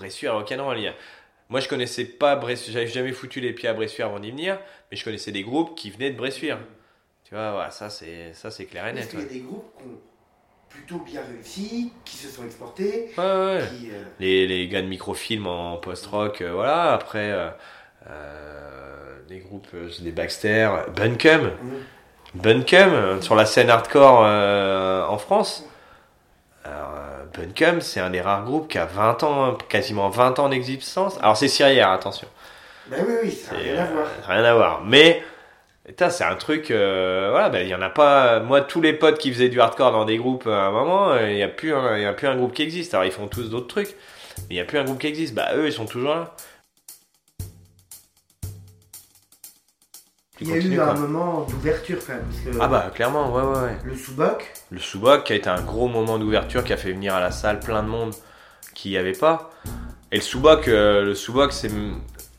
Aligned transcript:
Bressuire 0.00 0.32
et 0.32 0.34
rock'n'roll. 0.36 0.78
Il 0.78 0.84
y 0.84 0.88
a- 0.88 0.94
Moi, 1.50 1.60
je 1.60 1.68
connaissais 1.68 2.04
pas 2.04 2.36
Bressuire, 2.36 2.72
j'avais 2.74 2.86
jamais 2.86 3.12
foutu 3.12 3.40
les 3.40 3.52
pieds 3.52 3.68
à 3.68 3.74
Bressuire 3.74 4.06
avant 4.06 4.18
d'y 4.20 4.30
venir, 4.30 4.58
mais 4.90 4.96
je 4.96 5.04
connaissais 5.04 5.32
des 5.32 5.42
groupes 5.42 5.74
qui 5.76 5.90
venaient 5.90 6.10
de 6.10 6.16
Bressuire. 6.16 6.58
Tu 7.24 7.34
vois, 7.34 7.52
voilà, 7.52 7.70
ça 7.70 7.90
c'est 7.90 8.32
ça 8.34 8.50
c'est 8.50 8.64
clair 8.66 8.86
et 8.86 8.90
Est-ce 8.90 8.98
net. 8.98 9.08
qu'il 9.10 9.20
y 9.20 9.22
a 9.22 9.26
des 9.26 9.40
groupes 9.40 9.72
qui 9.78 9.84
ont 9.84 9.98
plutôt 10.68 10.98
bien 11.00 11.20
réussi, 11.28 11.92
qui 12.04 12.16
se 12.16 12.28
sont 12.28 12.44
exportés, 12.44 13.10
ouais, 13.18 13.24
ouais. 13.24 13.60
qui. 13.78 13.90
euh, 13.90 14.02
Les, 14.20 14.46
les 14.46 14.68
gars 14.68 14.80
de 14.82 14.86
microfilm 14.86 15.46
en 15.46 15.76
post-rock, 15.76 16.40
euh, 16.40 16.52
voilà. 16.52 16.92
Après, 16.92 17.30
euh, 17.32 17.50
des 19.28 19.38
groupes, 19.40 19.68
des 20.00 20.12
Baxter, 20.12 20.70
Buncum. 20.96 21.40
hum, 21.46 21.52
Buncum, 22.34 22.92
euh, 22.92 23.20
sur 23.20 23.34
la 23.34 23.44
scène 23.46 23.70
hardcore 23.70 24.20
en 25.10 25.18
France. 25.18 25.66
Alors, 26.64 26.92
euh, 27.38 27.42
Buncum, 27.46 27.80
c'est 27.80 28.00
un 28.00 28.10
des 28.10 28.20
rares 28.20 28.44
groupes 28.44 28.68
qui 28.68 28.78
a 28.78 28.86
20 28.86 29.22
ans, 29.22 29.56
quasiment 29.68 30.08
20 30.08 30.38
ans 30.38 30.48
d'existence. 30.48 31.18
Alors, 31.20 31.36
c'est 31.36 31.48
Syrière, 31.48 31.90
attention. 31.90 32.28
Ben 32.86 33.04
oui, 33.06 33.14
oui, 33.24 33.30
ça 33.32 33.54
n'a 33.54 33.58
rien 33.60 33.76
à 33.78 33.82
euh, 33.86 33.92
voir. 33.92 34.06
rien 34.28 34.44
à 34.44 34.54
voir. 34.54 34.82
Mais, 34.84 35.22
c'est 35.96 36.24
un 36.24 36.36
truc, 36.36 36.70
euh, 36.70 37.28
voilà, 37.30 37.48
ben, 37.48 37.62
il 37.62 37.68
y 37.68 37.74
en 37.74 37.82
a 37.82 37.90
pas. 37.90 38.40
Moi, 38.40 38.60
tous 38.62 38.80
les 38.80 38.92
potes 38.92 39.18
qui 39.18 39.32
faisaient 39.32 39.48
du 39.48 39.60
hardcore 39.60 39.92
dans 39.92 40.04
des 40.04 40.16
groupes 40.16 40.46
à 40.46 40.66
un 40.66 40.70
moment, 40.70 41.10
euh, 41.12 41.28
il 41.30 41.36
n'y 41.36 41.42
a, 41.42 41.48
plus 41.48 41.74
un- 41.74 41.98
y 41.98 42.04
a 42.06 42.12
plus 42.12 42.26
un 42.28 42.36
groupe 42.36 42.52
qui 42.52 42.62
existe. 42.62 42.94
Alors, 42.94 43.04
ils 43.06 43.12
font 43.12 43.26
tous 43.28 43.48
d'autres 43.50 43.66
trucs. 43.68 43.94
Mais 44.48 44.54
il 44.54 44.54
n'y 44.54 44.60
a 44.60 44.64
plus 44.64 44.78
un 44.78 44.84
groupe 44.84 44.98
qui 44.98 45.06
existe. 45.06 45.34
Bah, 45.34 45.48
eux, 45.56 45.66
ils 45.66 45.72
sont 45.72 45.86
toujours 45.86 46.14
là. 46.14 46.34
Il 50.40 50.48
y 50.48 50.52
a 50.52 50.56
eu 50.56 50.80
un 50.80 50.94
moment 50.94 51.46
d'ouverture 51.50 51.98
quand 52.06 52.14
même, 52.14 52.22
parce 52.24 52.56
que 52.56 52.62
Ah, 52.62 52.68
bah, 52.68 52.90
clairement, 52.94 53.30
ouais, 53.32 53.42
ouais, 53.42 53.62
ouais. 53.64 53.78
le 53.84 53.94
sous-boc, 53.94 54.52
Le 54.70 54.78
sous-boc 54.78 55.24
qui 55.24 55.32
a 55.34 55.36
été 55.36 55.48
un 55.50 55.60
gros 55.60 55.88
moment 55.88 56.18
d'ouverture 56.18 56.64
qui 56.64 56.72
a 56.72 56.76
fait 56.76 56.92
venir 56.92 57.14
à 57.14 57.20
la 57.20 57.30
salle 57.30 57.60
plein 57.60 57.82
de 57.82 57.88
monde 57.88 58.14
qui 58.74 58.90
n'y 58.90 58.96
avait 58.96 59.12
pas. 59.12 59.50
Et 60.12 60.16
le 60.16 60.22
sous-boc, 60.22 60.66
euh, 60.68 61.04
le 61.04 61.14
sous-boc 61.14 61.52
c'est 61.52 61.70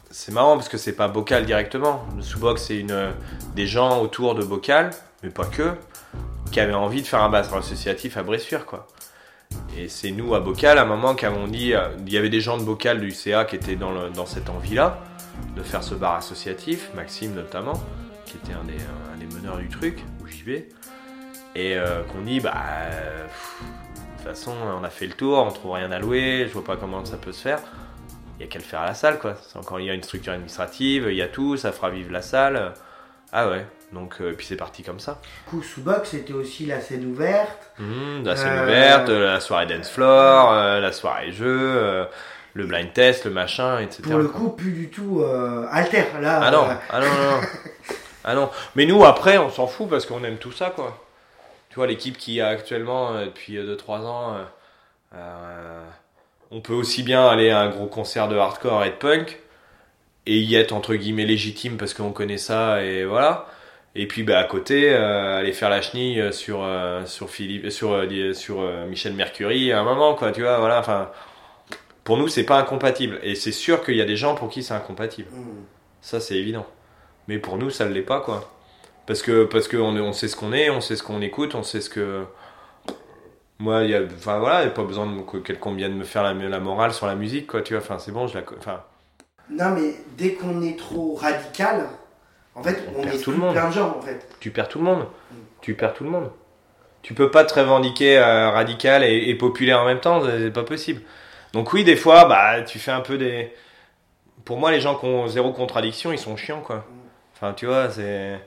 c'est 0.09 0.33
marrant 0.33 0.55
parce 0.57 0.67
que 0.67 0.77
c'est 0.77 0.91
pas 0.95 1.07
Bocal 1.07 1.45
directement. 1.45 2.03
Le 2.17 2.21
sous-boc 2.21 2.59
c'est 2.59 2.77
une 2.77 3.11
des 3.55 3.65
gens 3.67 4.01
autour 4.01 4.35
de 4.35 4.43
Bocal, 4.43 4.89
mais 5.23 5.29
pas 5.29 5.45
que, 5.45 5.71
qui 6.51 6.59
avaient 6.59 6.73
envie 6.73 7.01
de 7.01 7.07
faire 7.07 7.21
un 7.21 7.29
bar 7.29 7.45
associatif 7.55 8.17
à 8.17 8.23
Bressuire 8.23 8.65
quoi. 8.65 8.87
Et 9.77 9.87
c'est 9.89 10.11
nous 10.11 10.33
à 10.35 10.39
Bocal 10.41 10.77
à 10.77 10.81
un 10.81 10.85
moment 10.85 11.13
qui 11.15 11.25
avons 11.25 11.47
dit, 11.47 11.73
euh, 11.73 11.89
il 12.05 12.11
y 12.11 12.17
avait 12.17 12.29
des 12.29 12.41
gens 12.41 12.57
de 12.57 12.63
Bocal 12.63 12.99
du 12.99 13.11
CA 13.11 13.45
qui 13.45 13.55
étaient 13.57 13.75
dans, 13.75 13.91
le- 13.91 14.09
dans 14.09 14.25
cette 14.25 14.49
envie-là 14.49 14.97
de 15.55 15.63
faire 15.63 15.83
ce 15.83 15.95
bar 15.95 16.15
associatif, 16.15 16.89
Maxime 16.95 17.33
notamment, 17.33 17.81
qui 18.25 18.37
était 18.37 18.53
un 18.53 18.63
des, 18.63 18.77
un 19.13 19.17
des 19.17 19.33
meneurs 19.35 19.57
du 19.57 19.67
truc, 19.69 19.99
où 20.21 20.27
j'y 20.27 20.43
vais. 20.43 20.69
Et 21.55 21.75
euh, 21.77 22.03
qu'on 22.03 22.21
dit, 22.21 22.39
bah, 22.39 22.53
pff, 23.27 23.61
de 23.61 24.17
toute 24.17 24.27
façon, 24.27 24.53
on 24.79 24.83
a 24.83 24.89
fait 24.89 25.07
le 25.07 25.13
tour, 25.13 25.37
on 25.39 25.51
trouve 25.51 25.71
rien 25.73 25.91
à 25.91 25.99
louer, 25.99 26.45
je 26.47 26.53
vois 26.53 26.63
pas 26.63 26.77
comment 26.77 27.03
ça 27.03 27.17
peut 27.17 27.31
se 27.33 27.41
faire. 27.41 27.59
Il 28.39 28.43
y 28.43 28.45
a 28.45 28.49
qu'à 28.49 28.59
le 28.59 28.65
faire 28.65 28.79
à 28.81 28.85
la 28.85 28.93
salle, 28.93 29.19
quoi. 29.19 29.35
C'est 29.41 29.57
encore, 29.59 29.79
il 29.79 29.85
y 29.85 29.89
a 29.89 29.93
une 29.93 30.03
structure 30.03 30.33
administrative, 30.33 31.07
il 31.09 31.15
y 31.15 31.21
a 31.21 31.27
tout, 31.27 31.57
ça 31.57 31.71
fera 31.71 31.89
vivre 31.89 32.11
la 32.11 32.21
salle. 32.21 32.73
Ah 33.33 33.47
ouais, 33.49 33.65
donc, 33.93 34.15
euh, 34.21 34.33
puis 34.35 34.45
c'est 34.45 34.55
parti 34.55 34.83
comme 34.83 34.99
ça. 34.99 35.19
du 35.45 35.49
coup, 35.49 35.63
sous-boc, 35.63 36.05
c'était 36.05 36.33
aussi 36.33 36.65
la 36.65 36.81
scène 36.81 37.05
ouverte. 37.05 37.71
Mmh, 37.79 38.23
la 38.23 38.35
scène 38.35 38.57
Euh, 38.59 38.63
ouverte, 38.63 39.09
la 39.09 39.39
soirée 39.39 39.67
dance 39.67 39.89
floor, 39.89 40.51
euh, 40.51 40.79
la 40.79 40.91
soirée 40.91 41.31
jeu, 41.31 42.07
le 42.53 42.65
blind 42.65 42.91
test, 42.93 43.25
le 43.25 43.31
machin, 43.31 43.79
etc. 43.79 44.03
Pour 44.03 44.17
le 44.17 44.27
quoi. 44.27 44.39
coup, 44.39 44.49
plus 44.49 44.71
du 44.71 44.89
tout 44.89 45.21
euh, 45.21 45.67
alter. 45.71 46.03
Là, 46.21 46.39
Ah 46.43 46.51
non, 46.51 46.69
euh, 46.69 46.73
ah 46.89 46.99
non, 46.99 47.07
non, 47.07 47.31
non. 47.31 47.47
ah 48.23 48.35
non. 48.35 48.49
Mais 48.75 48.85
nous, 48.85 49.03
après, 49.05 49.37
on 49.37 49.49
s'en 49.49 49.67
fout 49.67 49.89
parce 49.89 50.05
qu'on 50.05 50.23
aime 50.23 50.37
tout 50.37 50.51
ça, 50.51 50.69
quoi. 50.69 51.05
Tu 51.69 51.75
vois, 51.75 51.87
l'équipe 51.87 52.17
qui 52.17 52.41
a 52.41 52.47
actuellement 52.47 53.13
euh, 53.13 53.25
depuis 53.25 53.57
2-3 53.57 54.01
ans, 54.01 54.35
on 56.51 56.59
peut 56.59 56.73
aussi 56.73 57.03
bien 57.03 57.25
aller 57.25 57.49
à 57.49 57.59
un 57.59 57.69
gros 57.69 57.87
concert 57.87 58.27
de 58.27 58.35
hardcore 58.35 58.83
et 58.83 58.89
de 58.89 58.95
punk 58.95 59.39
et 60.25 60.37
y 60.37 60.55
être 60.55 60.73
entre 60.73 60.95
guillemets 60.95 61.25
légitime 61.25 61.77
parce 61.77 61.93
qu'on 61.93 62.11
connaît 62.11 62.37
ça 62.37 62.83
et 62.83 63.05
voilà. 63.05 63.47
Et 63.95 64.07
puis 64.07 64.23
bah, 64.23 64.39
à 64.39 64.43
côté, 64.43 64.93
aller 64.93 65.53
faire 65.53 65.69
la 65.69 65.81
chenille 65.81 66.33
sur, 66.33 66.65
sur, 67.05 67.29
Philippe, 67.29 67.69
sur, 67.71 68.05
sur 68.33 68.61
Michel 68.87 69.13
Mercury 69.13 69.71
à 69.71 69.79
un 69.79 69.83
moment, 69.83 70.15
quoi, 70.15 70.31
tu 70.31 70.41
vois, 70.41 70.59
voilà. 70.59 70.79
Enfin, 70.79 71.09
pour 72.03 72.17
nous, 72.17 72.27
c'est 72.27 72.43
pas 72.45 72.59
incompatible. 72.59 73.19
Et 73.23 73.35
c'est 73.35 73.51
sûr 73.51 73.83
qu'il 73.83 73.95
y 73.95 74.01
a 74.01 74.05
des 74.05 74.17
gens 74.17 74.35
pour 74.35 74.49
qui 74.49 74.63
c'est 74.63 74.73
incompatible. 74.73 75.29
hum. 75.33 75.65
Ça, 76.01 76.19
c'est 76.19 76.35
évident. 76.35 76.65
Mais 77.27 77.37
pour 77.37 77.57
nous, 77.57 77.69
ça 77.69 77.85
ne 77.85 77.93
l'est 77.93 78.01
pas, 78.01 78.21
quoi. 78.21 78.51
Parce 79.05 79.21
que 79.21 79.45
parce 79.45 79.67
que 79.67 79.77
on, 79.77 80.13
sait 80.13 80.27
ce 80.27 80.35
qu'on 80.35 80.53
est, 80.53 80.69
on 80.69 80.81
sait 80.81 80.95
ce 80.95 81.03
qu'on 81.03 81.21
écoute, 81.21 81.53
on 81.55 81.63
sait 81.63 81.81
ce 81.81 81.89
que. 81.89 82.25
Moi, 83.59 83.83
il 83.83 83.91
y 83.91 83.95
a, 83.95 84.01
enfin 84.03 84.39
voilà, 84.39 84.61
il 84.61 84.65
n'y 84.65 84.71
a 84.71 84.73
pas 84.73 84.83
besoin 84.83 85.05
de, 85.05 85.21
que 85.21 85.37
quelqu'un 85.37 85.73
vienne 85.75 85.95
me 85.95 86.03
faire 86.03 86.23
la, 86.23 86.33
la 86.33 86.59
morale 86.59 86.93
sur 86.93 87.05
la 87.05 87.15
musique, 87.15 87.47
quoi. 87.47 87.61
Tu 87.61 87.73
vois, 87.75 87.83
enfin 87.83 87.99
c'est 87.99 88.11
bon, 88.11 88.27
je 88.27 88.37
la. 88.39 88.43
Enfin, 88.57 88.83
Non, 89.49 89.69
mais 89.71 89.95
dès 90.17 90.33
qu'on 90.33 90.61
est 90.63 90.77
trop 90.77 91.15
radical, 91.15 91.87
en 92.55 92.63
fait, 92.63 92.83
On 92.95 93.01
on, 93.01 93.03
perd 93.03 93.15
est 93.15 93.19
tout 93.19 93.31
le 93.31 93.37
monde. 93.37 93.53
plein 93.53 93.67
de 93.69 93.73
gens, 93.73 93.97
en 93.97 94.01
fait. 94.01 94.27
tu 94.39 94.49
perds 94.51 94.69
tout 94.69 94.79
le 94.79 94.85
monde. 94.85 95.05
Tu 95.61 95.75
perds 95.75 95.93
tout 95.93 96.03
le 96.03 96.09
monde. 96.09 96.31
Tu 97.03 97.13
peux 97.13 97.29
pas 97.31 97.43
te 97.45 97.53
revendiquer 97.59 98.17
euh, 98.17 98.49
radical 98.51 99.03
et, 99.03 99.29
et 99.29 99.35
populaire 99.35 99.81
en 99.81 99.85
même 99.85 99.99
temps, 99.99 100.21
c'est 100.23 100.51
pas 100.51 100.63
possible. 100.63 101.01
Donc 101.53 101.73
oui, 101.73 101.83
des 101.83 101.95
fois, 101.95 102.25
bah, 102.25 102.61
tu 102.61 102.79
fais 102.79 102.91
un 102.91 103.01
peu 103.01 103.17
des. 103.17 103.53
Pour 104.45 104.57
moi, 104.57 104.71
les 104.71 104.79
gens 104.81 104.95
qui 104.95 105.05
ont 105.05 105.27
zéro 105.27 105.51
contradiction, 105.53 106.11
ils 106.11 106.17
sont 106.19 106.35
chiants, 106.37 106.61
quoi. 106.61 106.85
Enfin, 107.35 107.53
tu 107.53 107.65
vois, 107.65 107.89
c'est. 107.89 108.39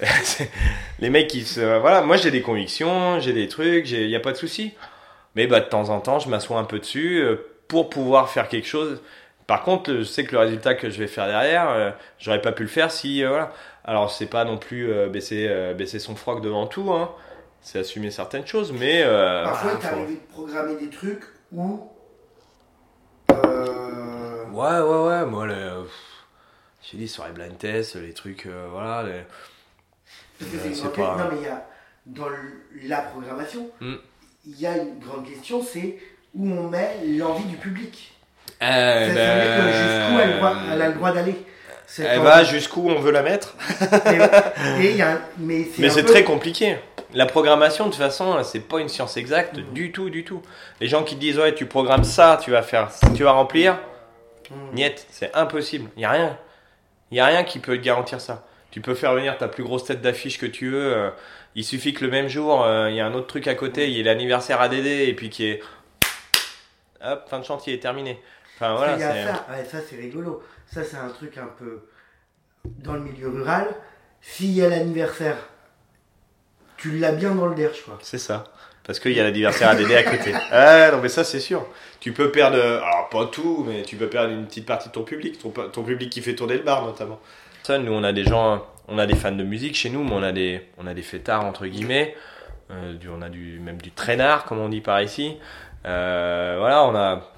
c'est- 0.22 0.50
les 0.98 1.10
mecs 1.10 1.28
qui 1.28 1.42
se. 1.42 1.78
Voilà, 1.78 2.02
moi 2.02 2.16
j'ai 2.16 2.30
des 2.30 2.42
convictions, 2.42 3.18
j'ai 3.20 3.32
des 3.32 3.48
trucs, 3.48 3.90
il 3.90 4.06
n'y 4.08 4.16
a 4.16 4.20
pas 4.20 4.32
de 4.32 4.36
souci. 4.36 4.74
Mais 5.34 5.46
bah, 5.46 5.60
de 5.60 5.66
temps 5.66 5.90
en 5.90 6.00
temps, 6.00 6.18
je 6.18 6.28
m'assois 6.30 6.58
un 6.58 6.64
peu 6.64 6.78
dessus 6.78 7.18
euh, 7.18 7.36
pour 7.68 7.90
pouvoir 7.90 8.30
faire 8.30 8.48
quelque 8.48 8.66
chose. 8.66 9.02
Par 9.46 9.62
contre, 9.62 9.92
je 9.94 10.02
sais 10.02 10.24
que 10.24 10.32
le 10.32 10.38
résultat 10.38 10.74
que 10.74 10.88
je 10.90 10.98
vais 10.98 11.06
faire 11.06 11.26
derrière, 11.26 11.68
euh, 11.70 11.90
j'aurais 12.18 12.40
pas 12.40 12.52
pu 12.52 12.62
le 12.62 12.68
faire 12.68 12.90
si. 12.90 13.22
euh, 13.22 13.28
voilà. 13.28 13.52
Alors, 13.84 14.10
c'est 14.10 14.26
pas 14.26 14.44
non 14.44 14.56
plus 14.58 14.90
euh, 14.90 15.08
baisser, 15.08 15.46
baisser 15.76 15.98
son 16.00 16.16
froc 16.16 16.40
devant 16.42 16.66
tout, 16.66 16.90
hein. 16.92 17.10
c'est 17.60 17.78
assumer 17.78 18.10
certaines 18.10 18.46
choses, 18.46 18.72
mais. 18.72 19.02
euh, 19.04 19.44
Parfois, 19.44 19.72
il 19.74 19.78
t'est 19.78 19.86
faut- 19.88 19.94
arrivé 19.96 20.14
de 20.14 20.32
programmer 20.32 20.74
des 20.76 20.88
trucs 20.90 21.22
où. 21.52 21.80
Euh, 23.44 24.44
Ouais, 24.50 24.80
ouais, 24.80 25.08
ouais, 25.08 25.26
moi, 25.26 25.46
les, 25.46 25.54
euh, 25.54 25.82
pff, 25.82 25.92
j'ai 26.82 26.98
dit 26.98 27.08
soirée 27.08 27.32
blind 27.32 27.58
test, 27.58 27.96
les 27.96 28.12
trucs, 28.14 28.46
euh, 28.46 28.68
voilà. 28.70 29.02
les- 29.02 29.22
Parce 30.38 30.50
que 30.50 30.58
c'est 30.58 30.70
grande 30.80 30.92
pas- 30.92 30.96
question. 30.96 31.16
Non, 31.18 31.28
mais 31.32 31.36
il 31.38 31.44
y 31.44 31.48
a. 31.48 31.66
Dans 32.06 32.28
le- 32.28 32.62
la 32.84 32.98
programmation, 33.02 33.68
Mm. 33.80 33.94
il 34.46 34.60
y 34.60 34.66
a 34.66 34.76
une 34.76 34.98
grande 35.00 35.26
question 35.26 35.60
c'est 35.62 35.98
où 36.34 36.48
on 36.48 36.68
met 36.70 36.98
l'envie 37.04 37.44
du 37.46 37.56
public. 37.56 38.14
Eh 38.60 38.64
C'est-à-dire 38.64 39.14
ben, 39.14 39.56
que 39.56 39.72
jusqu'où 39.72 40.70
elle 40.72 40.82
a 40.82 40.88
le 40.88 40.94
droit 40.94 41.12
d'aller. 41.12 41.34
Elle 41.98 42.20
va 42.20 42.42
jusqu'où 42.44 42.88
on 42.90 42.98
veut 42.98 43.12
la 43.12 43.22
mettre. 43.22 43.54
Et- 44.06 44.84
et 44.84 44.90
il 44.90 44.96
y 44.96 45.02
a 45.02 45.12
un- 45.12 45.20
mais 45.38 45.64
c'est 45.92 46.02
peu- 46.02 46.08
très 46.10 46.24
compliqué. 46.24 46.76
La 47.14 47.26
programmation, 47.26 47.86
de 47.86 47.90
toute 47.90 48.00
façon, 48.00 48.42
c'est 48.42 48.60
pas 48.60 48.80
une 48.80 48.88
science 48.88 49.16
exacte 49.16 49.58
du 49.60 49.92
tout, 49.92 50.10
du 50.10 50.24
tout. 50.24 50.42
Les 50.80 50.88
gens 50.88 51.04
qui 51.04 51.14
te 51.14 51.20
disent, 51.20 51.38
ouais, 51.38 51.54
tu 51.54 51.66
programmes 51.66 52.04
ça, 52.04 52.38
tu 52.42 52.50
vas 52.50 52.62
faire, 52.62 52.90
tu 53.14 53.22
vas 53.22 53.30
remplir, 53.32 53.78
Mm. 54.50 54.74
niet, 54.74 55.06
c'est 55.10 55.34
impossible. 55.34 55.88
Il 55.96 56.02
y 56.02 56.04
a 56.04 56.10
rien. 56.10 56.36
Il 57.12 57.16
y 57.16 57.20
a 57.20 57.26
rien 57.26 57.44
qui 57.44 57.58
peut 57.60 57.76
te 57.78 57.82
garantir 57.82 58.20
ça. 58.20 58.44
Tu 58.72 58.80
peux 58.80 58.94
faire 58.94 59.14
venir 59.14 59.38
ta 59.38 59.48
plus 59.48 59.62
grosse 59.62 59.84
tête 59.84 60.00
d'affiche 60.02 60.38
que 60.38 60.46
tu 60.46 60.70
veux. 60.70 60.92
euh, 60.94 61.10
il 61.54 61.64
suffit 61.64 61.94
que 61.94 62.04
le 62.04 62.10
même 62.10 62.28
jour, 62.28 62.62
euh, 62.64 62.90
il 62.90 62.96
y 62.96 63.00
a 63.00 63.06
un 63.06 63.14
autre 63.14 63.28
truc 63.28 63.46
à 63.48 63.54
côté, 63.54 63.86
il 63.88 63.94
y 63.96 64.00
ait 64.00 64.02
l'anniversaire 64.02 64.60
ADD 64.60 64.86
et 65.08 65.14
puis 65.14 65.30
qui 65.30 65.46
est, 65.46 65.62
hop, 67.04 67.24
fin 67.30 67.38
de 67.38 67.44
chantier, 67.44 67.78
terminé. 67.80 68.20
Enfin 68.56 68.74
voilà, 68.76 68.98
c'est. 68.98 69.04
ouais, 69.24 69.64
ça 69.70 69.78
c'est 69.88 69.96
rigolo. 69.96 70.42
Ça 70.66 70.84
c'est 70.84 70.96
un 70.96 71.08
truc 71.08 71.38
un 71.38 71.48
peu 71.58 71.82
dans 72.64 72.94
le 72.94 73.00
milieu 73.00 73.28
rural. 73.28 73.68
S'il 74.20 74.52
y 74.52 74.62
a 74.62 74.68
l'anniversaire, 74.68 75.36
tu 76.76 76.98
l'as 76.98 77.12
bien 77.12 77.34
dans 77.34 77.46
le 77.46 77.54
derche 77.54 77.84
quoi. 77.84 77.98
C'est 78.02 78.18
ça. 78.18 78.44
Parce 78.84 79.00
qu'il 79.00 79.12
y 79.12 79.20
a 79.20 79.24
l'anniversaire 79.24 79.70
ADD 79.70 79.92
à 79.92 80.02
côté. 80.04 80.32
Ah 80.50 80.90
non 80.92 81.00
mais 81.02 81.08
ça 81.08 81.24
c'est 81.24 81.40
sûr. 81.40 81.66
Tu 82.00 82.12
peux 82.12 82.30
perdre, 82.30 82.58
alors 82.58 83.08
pas 83.10 83.26
tout, 83.26 83.64
mais 83.66 83.82
tu 83.82 83.96
peux 83.96 84.08
perdre 84.08 84.32
une 84.32 84.46
petite 84.46 84.66
partie 84.66 84.88
de 84.88 84.94
ton 84.94 85.02
public, 85.02 85.38
ton, 85.38 85.50
ton 85.50 85.82
public 85.82 86.10
qui 86.10 86.20
fait 86.20 86.34
tourner 86.34 86.56
le 86.56 86.62
bar 86.62 86.84
notamment. 86.84 87.20
Ça, 87.62 87.78
nous 87.78 87.92
on 87.92 88.04
a 88.04 88.12
des 88.12 88.24
gens, 88.24 88.64
on 88.86 88.98
a 88.98 89.06
des 89.06 89.16
fans 89.16 89.32
de 89.32 89.42
musique 89.42 89.74
chez 89.74 89.90
nous, 89.90 90.04
mais 90.04 90.12
on 90.12 90.22
a 90.22 90.32
des, 90.32 90.62
on 90.78 90.86
a 90.86 90.94
des 90.94 91.02
fêtards 91.02 91.44
entre 91.44 91.66
guillemets. 91.66 92.14
Euh, 92.70 92.94
du, 92.94 93.08
on 93.08 93.22
a 93.22 93.28
du, 93.28 93.60
même 93.60 93.80
du 93.80 93.92
traînard 93.92 94.44
comme 94.44 94.58
on 94.58 94.68
dit 94.68 94.80
par 94.80 95.00
ici. 95.02 95.36
Euh, 95.84 96.56
voilà, 96.58 96.84
on 96.84 96.94
a 96.94 97.32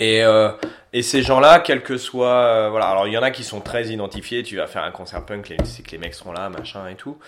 et 0.00 0.24
euh, 0.24 0.50
et 0.94 1.02
ces 1.02 1.20
gens-là, 1.22 1.60
quel 1.60 1.82
que 1.82 1.98
soit, 1.98 2.28
euh, 2.28 2.68
voilà, 2.70 2.88
alors 2.88 3.06
il 3.06 3.12
y 3.12 3.18
en 3.18 3.22
a 3.22 3.30
qui 3.30 3.44
sont 3.44 3.60
très 3.60 3.88
identifiés. 3.88 4.42
Tu 4.42 4.56
vas 4.56 4.66
faire 4.66 4.84
un 4.84 4.90
concert 4.90 5.24
punk, 5.26 5.54
c'est 5.64 5.82
que 5.82 5.90
les 5.90 5.98
mecs 5.98 6.14
seront 6.14 6.32
là, 6.32 6.48
machin 6.48 6.88
et 6.88 6.94
tout. 6.94 7.18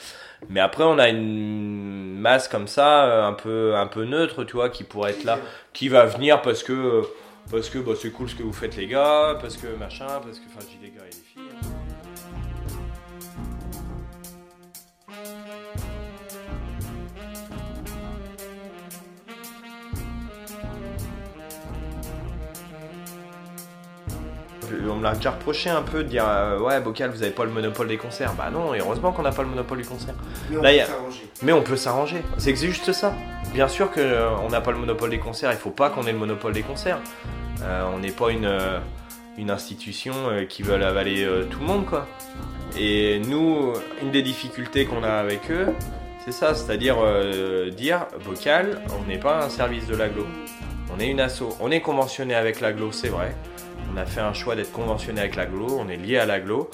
Mais 0.49 0.61
après, 0.61 0.85
on 0.85 0.99
a 0.99 1.11
une 1.11 2.19
masse 2.19 2.49
comme 2.49 2.67
ça, 2.67 3.05
euh, 3.05 3.27
un 3.27 3.35
peu, 3.35 3.77
un 3.77 3.87
peu 3.87 4.05
neutre, 4.05 4.45
tu 4.45 4.55
vois, 4.55 4.71
qui 4.71 4.85
pourrait 4.85 5.11
être 5.11 5.25
là, 5.25 5.39
qui 5.75 5.89
va 5.91 6.07
venir 6.07 6.41
parce 6.41 6.63
que, 6.63 7.03
parce 7.51 7.69
que 7.69 7.79
bah, 7.79 7.93
c'est 8.01 8.11
cool 8.11 8.31
ce 8.31 8.35
que 8.35 8.43
vous 8.43 8.53
faites 8.53 8.77
les 8.77 8.87
gars, 8.87 9.37
parce 9.41 9.59
que 9.59 9.67
machin, 9.79 10.07
parce 10.07 10.39
que, 10.39 10.47
enfin, 10.57 10.65
gars. 10.83 11.05
Me 25.01 25.05
l'a 25.05 25.15
déjà 25.15 25.33
reproché 25.33 25.69
un 25.71 25.83
peu 25.83 26.05
de 26.05 26.09
dire 26.09 26.25
euh, 26.29 26.59
ouais 26.61 26.81
Bocal 26.81 27.11
vous 27.11 27.23
avez 27.23 27.33
pas 27.33 27.45
le 27.45 27.51
monopole 27.51 27.89
des 27.89 27.97
concerts. 27.97 28.33
Bah 28.35 28.51
non, 28.53 28.75
et 28.75 28.79
heureusement 28.81 29.13
qu'on 29.13 29.23
n'a 29.23 29.33
pas 29.33 29.43
le 29.43 29.49
monopole 29.49 29.79
du 29.79 29.85
concert. 29.85 30.15
Mais 30.51 30.57
on 30.59 30.63
Là, 30.63 30.71
peut 30.73 30.81
a- 30.81 30.87
s'arranger. 30.87 31.29
Mais 31.43 31.53
on 31.53 31.63
peut 31.63 31.77
s'arranger. 31.77 32.23
C'est 32.39 32.55
juste 32.57 32.93
ça. 32.93 33.13
Bien 33.53 33.67
sûr 33.69 33.91
que 33.91 34.01
euh, 34.01 34.31
on 34.45 34.49
n'a 34.51 34.61
pas 34.61 34.71
le 34.71 34.79
monopole 34.79 35.11
des 35.11 35.19
concerts. 35.19 35.51
Il 35.53 35.59
faut 35.59 35.71
pas 35.71 35.91
qu'on 35.91 36.07
ait 36.07 36.13
le 36.13 36.19
monopole 36.19 36.53
des 36.53 36.63
concerts. 36.63 36.99
Euh, 37.63 37.83
on 37.95 37.99
n'est 37.99 38.13
pas 38.13 38.31
une 38.31 38.51
une 39.39 39.51
institution 39.51 40.13
qui 40.49 40.63
veut 40.63 40.75
avaler 40.85 41.27
tout 41.51 41.61
le 41.61 41.65
monde 41.67 41.87
quoi. 41.87 42.07
Et 42.79 43.21
nous, 43.27 43.73
une 44.03 44.11
des 44.11 44.23
difficultés 44.23 44.85
qu'on 44.85 45.03
a 45.03 45.09
avec 45.13 45.51
eux, 45.51 45.69
c'est 46.25 46.33
ça, 46.33 46.53
c'est-à-dire 46.55 46.97
dire 47.75 48.07
Bocal, 48.25 48.83
on 49.01 49.09
n'est 49.09 49.19
pas 49.19 49.45
un 49.45 49.49
service 49.49 49.87
de 49.87 49.97
l'aglo. 49.97 50.27
On 50.95 51.01
est 51.01 51.07
une 51.09 51.21
asso. 51.21 51.45
On 51.61 51.71
est 51.71 51.81
conventionné 51.81 52.35
avec 52.35 52.61
l'aglo, 52.61 52.93
c'est 52.93 53.09
vrai. 53.09 53.35
On 53.93 53.97
a 53.97 54.07
fait 54.07 54.21
un 54.21 54.33
choix 54.33 54.55
d'être 54.55 54.73
conventionné 54.73 55.21
avec 55.21 55.37
l'aglo. 55.37 55.67
On 55.79 55.89
est 55.89 55.97
lié 55.97 56.19
à 56.19 56.27
l'aglo 56.27 56.71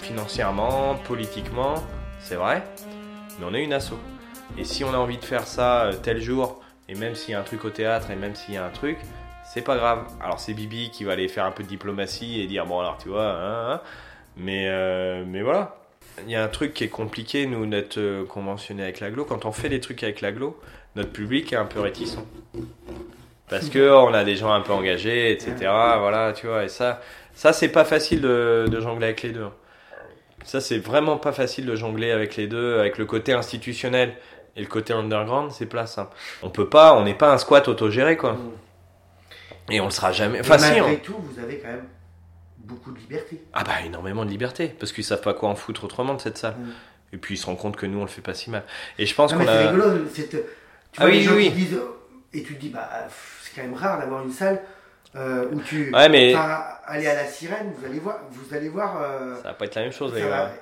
financièrement, 0.00 0.96
politiquement, 1.06 1.74
c'est 2.20 2.36
vrai. 2.36 2.62
Mais 3.38 3.46
on 3.48 3.54
est 3.54 3.62
une 3.62 3.72
asso. 3.72 3.94
Et 4.58 4.64
si 4.64 4.84
on 4.84 4.92
a 4.92 4.96
envie 4.96 5.18
de 5.18 5.24
faire 5.24 5.46
ça 5.46 5.84
euh, 5.84 5.92
tel 5.92 6.20
jour, 6.20 6.60
et 6.88 6.94
même 6.94 7.14
s'il 7.14 7.32
y 7.32 7.34
a 7.34 7.40
un 7.40 7.44
truc 7.44 7.64
au 7.64 7.70
théâtre, 7.70 8.10
et 8.10 8.16
même 8.16 8.34
s'il 8.34 8.54
y 8.54 8.56
a 8.56 8.64
un 8.64 8.70
truc, 8.70 8.98
c'est 9.44 9.62
pas 9.62 9.76
grave. 9.76 10.06
Alors 10.22 10.40
c'est 10.40 10.54
Bibi 10.54 10.90
qui 10.90 11.04
va 11.04 11.12
aller 11.12 11.28
faire 11.28 11.44
un 11.44 11.52
peu 11.52 11.62
de 11.62 11.68
diplomatie 11.68 12.40
et 12.40 12.46
dire 12.46 12.66
bon 12.66 12.80
alors 12.80 12.98
tu 12.98 13.08
vois, 13.08 13.30
hein, 13.30 13.72
hein. 13.72 13.80
mais 14.36 14.68
euh, 14.68 15.24
mais 15.26 15.42
voilà. 15.42 15.76
Il 16.24 16.30
y 16.30 16.36
a 16.36 16.42
un 16.42 16.48
truc 16.48 16.74
qui 16.74 16.84
est 16.84 16.88
compliqué 16.88 17.46
nous 17.46 17.66
d'être 17.66 17.98
euh, 17.98 18.24
conventionné 18.24 18.82
avec 18.82 19.00
l'aglo. 19.00 19.24
Quand 19.24 19.44
on 19.44 19.52
fait 19.52 19.68
des 19.68 19.80
trucs 19.80 20.02
avec 20.02 20.20
l'aglo, 20.20 20.60
notre 20.96 21.12
public 21.12 21.52
est 21.52 21.56
un 21.56 21.64
peu 21.64 21.80
réticent. 21.80 22.18
Parce 23.50 23.68
que 23.68 23.90
on 23.90 24.14
a 24.14 24.24
des 24.24 24.36
gens 24.36 24.52
un 24.52 24.60
peu 24.60 24.72
engagés, 24.72 25.32
etc. 25.32 25.54
Voilà, 25.98 26.32
tu 26.32 26.46
vois. 26.46 26.64
Et 26.64 26.68
ça, 26.68 27.00
ça 27.34 27.52
c'est 27.52 27.68
pas 27.68 27.84
facile 27.84 28.20
de, 28.22 28.66
de 28.70 28.80
jongler 28.80 29.06
avec 29.06 29.22
les 29.22 29.30
deux. 29.30 29.46
Ça 30.44 30.60
c'est 30.60 30.78
vraiment 30.78 31.16
pas 31.18 31.32
facile 31.32 31.66
de 31.66 31.76
jongler 31.76 32.10
avec 32.12 32.36
les 32.36 32.46
deux, 32.46 32.78
avec 32.78 32.96
le 32.96 33.04
côté 33.04 33.32
institutionnel 33.34 34.14
et 34.56 34.60
le 34.62 34.66
côté 34.66 34.92
underground, 34.92 35.50
c'est 35.52 35.66
pas 35.66 35.86
simple. 35.86 36.16
On 36.42 36.48
peut 36.50 36.68
pas, 36.68 36.94
on 36.94 37.04
n'est 37.04 37.14
pas 37.14 37.32
un 37.32 37.38
squat 37.38 37.68
autogéré 37.68 38.16
quoi. 38.16 38.36
Et 39.70 39.80
on 39.80 39.84
le 39.86 39.90
sera 39.90 40.12
jamais. 40.12 40.38
Mais 40.38 40.40
Enfin 40.40 40.58
si. 40.58 40.70
malgré 40.70 40.92
on- 40.92 40.96
tout, 40.96 41.16
vous 41.18 41.38
avez 41.42 41.58
quand 41.58 41.68
même 41.68 41.84
beaucoup 42.58 42.90
de 42.92 42.98
liberté. 42.98 43.40
Ah 43.52 43.64
bah 43.64 43.72
énormément 43.84 44.24
de 44.24 44.30
liberté, 44.30 44.68
parce 44.78 44.92
qu'ils 44.92 45.04
savent 45.04 45.20
pas 45.20 45.34
quoi 45.34 45.48
en 45.48 45.54
foutre 45.54 45.84
autrement 45.84 46.14
de 46.14 46.20
cette 46.20 46.38
salle. 46.38 46.54
Mm. 46.58 46.70
Et 47.12 47.16
puis 47.18 47.34
ils 47.34 47.38
se 47.38 47.46
rendent 47.46 47.58
compte 47.58 47.76
que 47.76 47.86
nous 47.86 47.98
on 47.98 48.02
le 48.02 48.08
fait 48.08 48.22
pas 48.22 48.34
si 48.34 48.50
mal. 48.50 48.62
Et 48.98 49.06
je 49.06 49.14
pense 49.14 49.32
qu'on 49.32 49.40
mais 49.40 49.44
c'est 49.46 49.50
a. 49.50 49.70
rigolo, 49.70 50.04
c'est, 50.12 50.28
tu 50.30 50.36
Ah 50.96 51.02
vois, 51.02 51.06
oui, 51.10 51.18
les 51.18 51.22
gens 51.22 51.34
oui, 51.34 51.44
qui 51.50 51.54
oui. 51.56 51.64
disent, 51.64 51.80
et 52.32 52.42
tu 52.42 52.54
te 52.56 52.60
dis, 52.60 52.68
bah, 52.70 52.88
pff, 53.06 53.39
c'est 53.54 53.60
quand 53.60 53.66
même 53.66 53.76
rare 53.76 53.98
d'avoir 53.98 54.22
une 54.22 54.30
salle 54.32 54.60
euh, 55.16 55.46
où 55.52 55.60
tu, 55.60 55.90
Ouais 55.92 56.08
mais 56.08 56.34
enfin, 56.34 56.62
aller 56.86 57.06
à 57.08 57.14
la 57.14 57.26
sirène, 57.26 57.72
vous 57.76 57.84
allez 57.84 57.98
voir, 57.98 58.20
vous 58.30 58.54
allez 58.54 58.68
voir, 58.68 59.02
euh, 59.02 59.34
ça 59.36 59.42
va 59.48 59.54
pas 59.54 59.64
être 59.64 59.74
la 59.74 59.82
même 59.82 59.92
chose 59.92 60.14
les 60.14 60.22
va- 60.22 60.28
gars. 60.28 60.52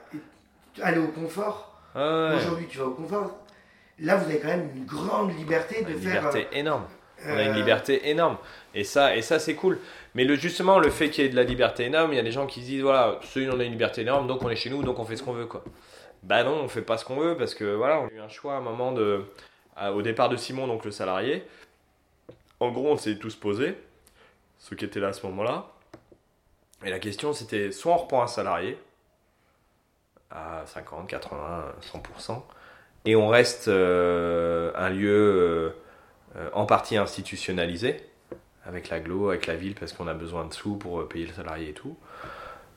aller 0.83 0.99
au 0.99 1.09
confort. 1.09 1.79
Ouais. 1.95 2.35
Aujourd'hui, 2.37 2.67
tu 2.69 2.79
vas 2.79 2.87
au 2.87 2.91
confort. 2.93 3.37
Là, 4.01 4.17
vous 4.17 4.27
avez 4.31 4.39
quand 4.39 4.49
même 4.49 4.69
une 4.77 4.85
grande 4.87 5.37
liberté 5.37 5.83
de 5.83 5.91
Une 5.91 5.99
faire. 5.99 6.15
liberté 6.31 6.47
énorme. 6.53 6.85
euh, 7.27 7.35
On 7.35 7.37
a 7.37 7.43
une 7.43 7.55
liberté 7.55 8.09
énorme. 8.11 8.37
Et 8.75 8.85
ça, 8.85 9.17
et 9.17 9.23
ça 9.23 9.39
c'est 9.39 9.55
cool. 9.55 9.79
Mais 10.15 10.25
le, 10.25 10.37
justement, 10.37 10.79
le 10.79 10.89
fait 10.91 11.11
qu'il 11.11 11.25
y 11.25 11.27
ait 11.27 11.31
de 11.31 11.37
la 11.37 11.43
liberté 11.43 11.85
énorme, 11.85 12.13
il 12.13 12.17
y 12.17 12.21
a 12.21 12.23
des 12.23 12.31
gens 12.31 12.47
qui 12.47 12.61
se 12.61 12.67
disent 12.67 12.83
voilà, 12.83 13.19
celui 13.23 13.51
on 13.51 13.59
a 13.59 13.65
une 13.65 13.73
liberté 13.73 14.03
énorme, 14.03 14.27
donc 14.29 14.43
on 14.43 14.51
est 14.51 14.57
chez 14.57 14.71
nous, 14.71 14.83
donc 14.83 14.99
on 14.99 15.05
fait 15.05 15.17
ce 15.17 15.23
qu'on 15.25 15.33
veut 15.33 15.47
quoi. 15.47 15.65
Bah 16.23 16.45
non, 16.45 16.61
on 16.63 16.69
fait 16.69 16.83
pas 16.83 16.97
ce 16.97 17.05
qu'on 17.05 17.17
veut 17.17 17.37
parce 17.37 17.55
que 17.55 17.65
voilà, 17.75 18.01
on 18.01 18.07
a 18.07 18.11
eu 18.13 18.21
un 18.21 18.29
choix 18.29 18.55
à 18.55 18.57
un 18.59 18.61
moment 18.61 18.93
de, 18.93 19.25
à- 19.77 19.93
au 19.93 20.03
départ 20.03 20.29
de 20.29 20.37
Simon, 20.37 20.67
donc 20.69 20.85
le 20.85 20.91
salarié. 20.93 21.45
En 22.61 22.71
gros, 22.71 22.89
on 22.89 22.97
s'est 22.97 23.17
tous 23.17 23.37
posés, 23.37 23.77
ceux 24.59 24.77
qui 24.77 24.85
étaient 24.85 25.01
là 25.01 25.09
à 25.09 25.13
ce 25.13 25.25
moment-là. 25.27 25.69
Et 26.85 26.91
la 26.91 26.99
question 26.99 27.33
c'était 27.33 27.73
soit 27.73 27.93
on 27.93 27.97
reprend 27.97 28.23
un 28.23 28.29
salarié 28.29 28.79
à 30.31 30.63
50, 30.67 31.09
80, 31.09 31.65
100%, 31.83 32.43
et 33.05 33.17
on 33.17 33.29
reste 33.29 33.69
euh, 33.69 34.71
un 34.77 34.91
lieu 34.91 35.75
euh, 36.37 36.51
en 36.53 36.67
partie 36.67 36.97
institutionnalisé, 36.97 37.97
avec 38.65 38.91
l'aglo, 38.91 39.31
avec 39.31 39.47
la 39.47 39.57
ville, 39.57 39.75
parce 39.75 39.93
qu'on 39.93 40.07
a 40.07 40.15
besoin 40.15 40.45
de 40.45 40.53
sous 40.53 40.77
pour 40.77 41.01
euh, 41.01 41.09
payer 41.09 41.27
le 41.27 41.33
salarié 41.33 41.71
et 41.71 41.73
tout. 41.73 41.97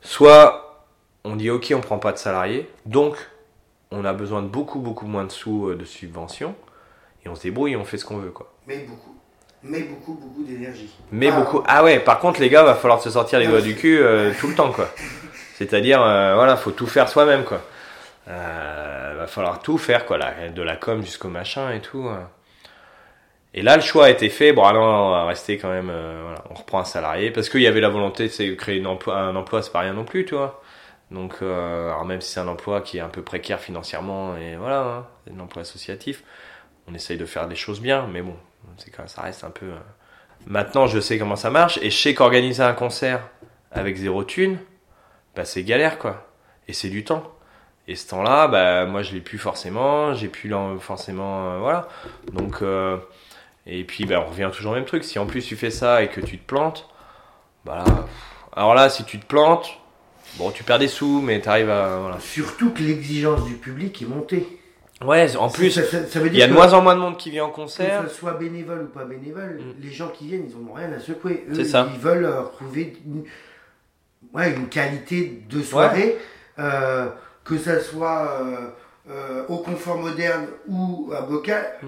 Soit 0.01 0.87
on 1.23 1.35
dit 1.35 1.49
ok, 1.49 1.73
on 1.75 1.81
prend 1.81 1.99
pas 1.99 2.13
de 2.13 2.17
salariés, 2.17 2.69
donc 2.85 3.17
on 3.91 4.05
a 4.05 4.13
besoin 4.13 4.41
de 4.41 4.47
beaucoup, 4.47 4.79
beaucoup 4.79 5.05
moins 5.05 5.25
de 5.25 5.31
sous 5.31 5.75
de 5.75 5.85
subventions, 5.85 6.55
et 7.23 7.29
on 7.29 7.35
se 7.35 7.43
débrouille 7.43 7.75
on 7.75 7.83
fait 7.83 7.97
ce 7.97 8.05
qu'on 8.05 8.17
veut. 8.17 8.31
quoi. 8.31 8.51
Mais 8.65 8.79
beaucoup. 8.79 9.20
Mais 9.63 9.81
beaucoup, 9.81 10.13
beaucoup 10.15 10.43
d'énergie. 10.43 10.89
Mais 11.11 11.29
Ah, 11.31 11.39
beaucoup. 11.39 11.63
Ah 11.67 11.83
ouais, 11.83 11.99
par 11.99 12.19
contre, 12.19 12.39
les 12.39 12.49
gars, 12.49 12.63
va 12.63 12.73
falloir 12.75 13.01
se 13.01 13.09
sortir 13.11 13.39
les 13.39 13.47
doigts 13.47 13.61
du 13.61 13.75
cul 13.75 13.99
euh, 13.99 14.31
tout 14.39 14.47
le 14.47 14.55
temps, 14.55 14.71
quoi. 14.71 14.89
C'est-à-dire, 15.55 16.01
euh, 16.01 16.33
voilà, 16.35 16.57
faut 16.57 16.71
tout 16.71 16.87
faire 16.87 17.07
soi-même, 17.09 17.43
quoi. 17.43 17.61
Euh, 18.27 19.13
va 19.17 19.27
falloir 19.27 19.59
tout 19.61 19.77
faire, 19.77 20.05
quoi, 20.05 20.17
la- 20.17 20.49
de 20.49 20.61
la 20.61 20.75
com 20.75 21.01
jusqu'au 21.03 21.27
machin 21.29 21.71
et 21.71 21.79
tout. 21.81 22.07
euh. 22.07 22.15
Et 23.53 23.61
là, 23.61 23.75
le 23.75 23.81
choix 23.81 24.05
a 24.05 24.09
été 24.09 24.29
fait. 24.29 24.53
Bon, 24.53 24.63
alors, 24.63 24.83
on 25.07 25.11
va 25.11 25.25
rester 25.25 25.57
quand 25.57 25.69
même. 25.69 25.89
euh, 25.91 26.21
voilà, 26.23 26.43
on 26.49 26.53
reprend 26.53 26.79
un 26.79 26.85
salarié 26.85 27.31
parce 27.31 27.49
qu'il 27.49 27.61
y 27.61 27.67
avait 27.67 27.81
la 27.81 27.89
volonté 27.89 28.27
de 28.29 28.53
créer 28.55 28.77
une 28.77 28.87
emploi, 28.87 29.17
un 29.17 29.35
emploi, 29.35 29.61
c'est 29.61 29.71
pas 29.73 29.81
rien 29.81 29.93
non 29.93 30.05
plus, 30.05 30.25
tu 30.25 30.35
vois. 30.35 30.61
Donc, 31.11 31.35
euh, 31.41 31.89
alors 31.89 32.05
même 32.05 32.21
si 32.21 32.31
c'est 32.31 32.39
un 32.39 32.47
emploi 32.47 32.79
qui 32.79 32.97
est 32.97 33.01
un 33.01 33.09
peu 33.09 33.21
précaire 33.21 33.59
financièrement 33.59 34.37
et 34.37 34.55
voilà, 34.55 34.79
hein, 34.79 35.07
c'est 35.27 35.33
un 35.33 35.39
emploi 35.41 35.63
associatif, 35.63 36.23
on 36.89 36.93
essaye 36.95 37.17
de 37.17 37.25
faire 37.25 37.49
des 37.49 37.55
choses 37.57 37.81
bien, 37.81 38.07
mais 38.09 38.21
bon, 38.21 38.35
c'est 38.77 38.91
quand 38.91 39.07
ça 39.07 39.21
reste 39.23 39.43
un 39.43 39.49
peu. 39.51 39.67
euh, 39.67 39.77
Maintenant, 40.47 40.87
je 40.87 40.99
sais 40.99 41.19
comment 41.19 41.35
ça 41.35 41.49
marche 41.51 41.77
et 41.81 41.89
je 41.91 41.97
sais 41.97 42.13
qu'organiser 42.15 42.63
un 42.63 42.73
concert 42.73 43.21
avec 43.71 43.95
zéro 43.97 44.23
thune, 44.23 44.57
bah, 45.35 45.45
c'est 45.45 45.63
galère 45.63 45.99
quoi. 45.99 46.27
Et 46.67 46.73
c'est 46.73 46.89
du 46.89 47.03
temps. 47.03 47.23
Et 47.87 47.95
ce 47.95 48.07
temps-là, 48.09 48.47
bah, 48.47 48.85
moi 48.85 49.01
je 49.03 49.13
l'ai 49.13 49.21
plus 49.21 49.37
forcément, 49.37 50.13
j'ai 50.13 50.27
plus 50.29 50.51
forcément. 50.79 51.51
euh, 51.53 51.57
voilà. 51.59 51.87
Donc, 52.33 52.61
euh, 52.61 52.97
et 53.67 53.83
puis 53.83 54.05
bah, 54.05 54.23
on 54.25 54.29
revient 54.29 54.49
toujours 54.53 54.71
au 54.71 54.75
même 54.75 54.85
truc. 54.85 55.03
Si 55.03 55.19
en 55.19 55.25
plus 55.27 55.45
tu 55.45 55.55
fais 55.55 55.69
ça 55.71 56.01
et 56.03 56.07
que 56.09 56.21
tu 56.21 56.37
te 56.39 56.45
plantes, 56.45 56.87
bah. 57.65 57.83
Alors 58.53 58.73
là, 58.73 58.89
si 58.89 59.05
tu 59.05 59.19
te 59.19 59.25
plantes, 59.25 59.69
bon, 60.37 60.51
tu 60.51 60.63
perds 60.63 60.79
des 60.79 60.87
sous, 60.87 61.21
mais 61.21 61.39
tu 61.39 61.47
arrives 61.49 61.69
à. 61.69 61.97
Voilà. 61.99 62.19
Surtout 62.19 62.71
que 62.71 62.81
l'exigence 62.81 63.45
du 63.45 63.53
public 63.55 64.01
est 64.01 64.05
montée. 64.05 64.47
Ouais, 65.03 65.35
en 65.35 65.49
plus, 65.49 65.71
ça, 65.71 65.83
ça- 65.83 66.05
ça 66.05 66.19
veut 66.19 66.27
il 66.27 66.31
dire 66.33 66.39
y 66.41 66.43
a 66.43 66.47
de 66.47 66.51
que- 66.51 66.57
moins 66.57 66.73
en 66.73 66.81
moins 66.81 66.95
de 66.95 66.99
monde 66.99 67.17
qui 67.17 67.31
vient 67.31 67.45
en 67.45 67.49
Que 67.49 67.55
concert. 67.55 68.03
ce 68.07 68.13
soit 68.13 68.33
bénévole 68.33 68.83
ou 68.83 68.87
pas 68.97 69.05
bénévole, 69.05 69.59
Mm. 69.59 69.81
les 69.83 69.91
gens 69.91 70.09
qui 70.09 70.27
viennent, 70.27 70.45
ils 70.49 70.63
n'ont 70.63 70.73
rien 70.73 70.91
à 70.93 70.99
secouer. 70.99 71.45
Eux, 71.49 71.55
C'est 71.55 71.65
ça. 71.65 71.87
ils 71.93 71.99
veulent 71.99 72.25
euh, 72.25 72.41
retrouver 72.41 72.93
une, 73.05 73.23
ouais, 74.33 74.51
une 74.53 74.67
qualité 74.69 75.43
de 75.49 75.61
soirée, 75.61 76.17
euh, 76.59 77.07
que 77.43 77.57
ça 77.57 77.79
soit 77.79 78.39
euh, 78.41 78.55
euh, 79.09 79.43
au 79.49 79.57
confort 79.57 79.97
moderne 79.97 80.45
ou 80.67 81.11
à 81.17 81.21
bocal. 81.21 81.65
Mm. 81.81 81.87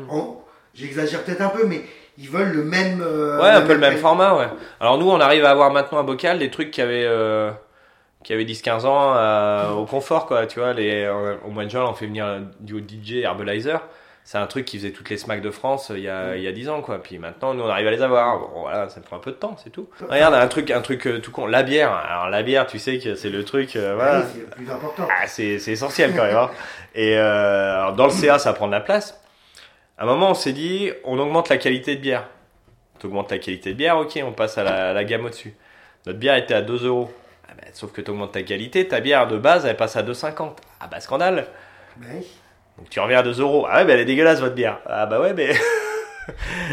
J'exagère 0.73 1.21
peut-être 1.23 1.41
un 1.41 1.49
peu, 1.49 1.67
mais 1.67 1.81
ils 2.17 2.27
veulent 2.29 2.51
le 2.53 2.63
même. 2.63 3.03
euh, 3.05 3.39
Ouais, 3.39 3.49
un 3.49 3.61
peu 3.61 3.73
le 3.73 3.79
même 3.79 3.97
format, 3.97 4.35
ouais. 4.35 4.47
Alors 4.79 4.97
nous, 4.97 5.07
on 5.07 5.19
arrive 5.19 5.45
à 5.45 5.51
avoir 5.51 5.71
maintenant 5.71 5.99
à 5.99 6.03
Bocal 6.03 6.39
des 6.39 6.49
trucs 6.49 6.71
qui 6.71 6.81
avaient, 6.81 7.05
euh, 7.05 7.51
qui 8.23 8.33
avaient 8.33 8.45
10-15 8.45 8.85
ans 8.85 9.13
euh, 9.15 9.71
au 9.71 9.85
confort, 9.85 10.25
quoi. 10.25 10.47
Tu 10.47 10.59
vois, 10.59 10.73
les, 10.73 11.03
euh, 11.03 11.35
au 11.45 11.49
mois 11.49 11.65
de 11.65 11.69
juin, 11.69 11.85
on 11.87 11.93
fait 11.93 12.05
venir 12.07 12.39
du 12.59 12.79
DJ 12.79 13.23
Herbalizer. 13.23 13.81
C'est 14.25 14.37
un 14.37 14.47
truc 14.47 14.63
qui 14.63 14.77
faisait 14.77 14.91
toutes 14.91 15.09
les 15.09 15.17
smacks 15.17 15.41
de 15.41 15.51
France 15.51 15.91
euh, 15.91 15.97
il 15.97 16.03
y, 16.05 16.07
a, 16.07 16.37
il 16.37 16.41
y 16.43 16.47
a 16.47 16.53
10 16.53 16.69
ans, 16.69 16.81
quoi. 16.81 17.03
Puis 17.03 17.17
maintenant, 17.19 17.53
nous, 17.53 17.61
on 17.63 17.67
arrive 17.67 17.87
à 17.87 17.91
les 17.91 18.01
avoir. 18.01 18.39
Bon, 18.39 18.61
voilà, 18.61 18.87
ça 18.87 19.01
prend 19.01 19.17
un 19.17 19.19
peu 19.19 19.31
de 19.31 19.35
temps, 19.35 19.57
c'est 19.61 19.69
tout. 19.69 19.89
Regarde, 20.09 20.33
un 20.33 20.47
truc, 20.47 20.71
un 20.71 20.79
truc 20.79 21.21
tout 21.21 21.31
con. 21.31 21.45
La 21.45 21.61
bière. 21.63 21.91
Alors, 21.91 22.29
la 22.29 22.41
bière, 22.41 22.65
tu 22.65 22.79
sais 22.79 22.99
que 22.99 23.15
c'est 23.15 23.29
le 23.29 23.43
truc, 23.43 23.75
euh, 23.75 23.95
voilà. 23.95 24.19
Oui, 24.19 24.25
c'est 24.33 24.39
le 24.39 24.45
plus 24.45 24.71
important. 24.71 25.05
Ah, 25.11 25.27
c'est 25.27 25.59
c'est 25.59 25.71
essentiel 25.73 26.15
quand 26.15 26.23
même. 26.23 26.37
hein. 26.37 26.49
Et 26.95 27.17
euh, 27.17 27.75
alors 27.79 27.93
dans 27.93 28.05
le 28.05 28.11
CA, 28.11 28.39
ça 28.39 28.53
prend 28.53 28.67
de 28.67 28.71
la 28.71 28.79
place. 28.79 29.19
À 29.97 30.03
un 30.03 30.05
moment, 30.05 30.29
on 30.29 30.35
s'est 30.35 30.53
dit, 30.53 30.89
on 31.03 31.19
augmente 31.19 31.49
la 31.49 31.57
qualité 31.57 31.97
de 31.97 32.01
bière. 32.01 32.23
Tu 32.99 33.07
augmentes 33.07 33.29
la 33.31 33.39
qualité 33.39 33.71
de 33.73 33.77
bière, 33.77 33.97
ok, 33.97 34.17
on 34.25 34.31
passe 34.31 34.57
à 34.57 34.63
la, 34.63 34.91
à 34.91 34.93
la 34.93 35.03
gamme 35.03 35.25
au-dessus. 35.25 35.53
Notre 36.05 36.19
bière 36.19 36.35
était 36.35 36.53
à 36.53 36.61
2 36.61 36.85
euros. 36.85 37.11
Ah 37.53 37.61
ben, 37.61 37.69
sauf 37.73 37.91
que 37.91 38.01
tu 38.01 38.09
augmentes 38.09 38.31
ta 38.31 38.41
qualité, 38.41 38.87
ta 38.87 38.99
bière 38.99 39.27
de 39.27 39.37
base, 39.37 39.65
elle 39.65 39.77
passe 39.77 39.95
à 39.95 40.01
2,50. 40.03 40.55
Ah 40.79 40.87
bah 40.87 40.99
scandale. 40.99 41.45
Oui. 42.01 42.27
Donc 42.77 42.89
tu 42.89 42.99
reviens 42.99 43.19
à 43.19 43.23
2 43.23 43.39
euros. 43.39 43.67
Ah 43.69 43.77
ouais, 43.77 43.85
mais 43.85 43.93
elle 43.93 43.99
est 43.99 44.05
dégueulasse 44.05 44.39
votre 44.39 44.55
bière. 44.55 44.79
Ah 44.87 45.05
bah 45.05 45.21
ouais, 45.21 45.33
mais 45.33 45.53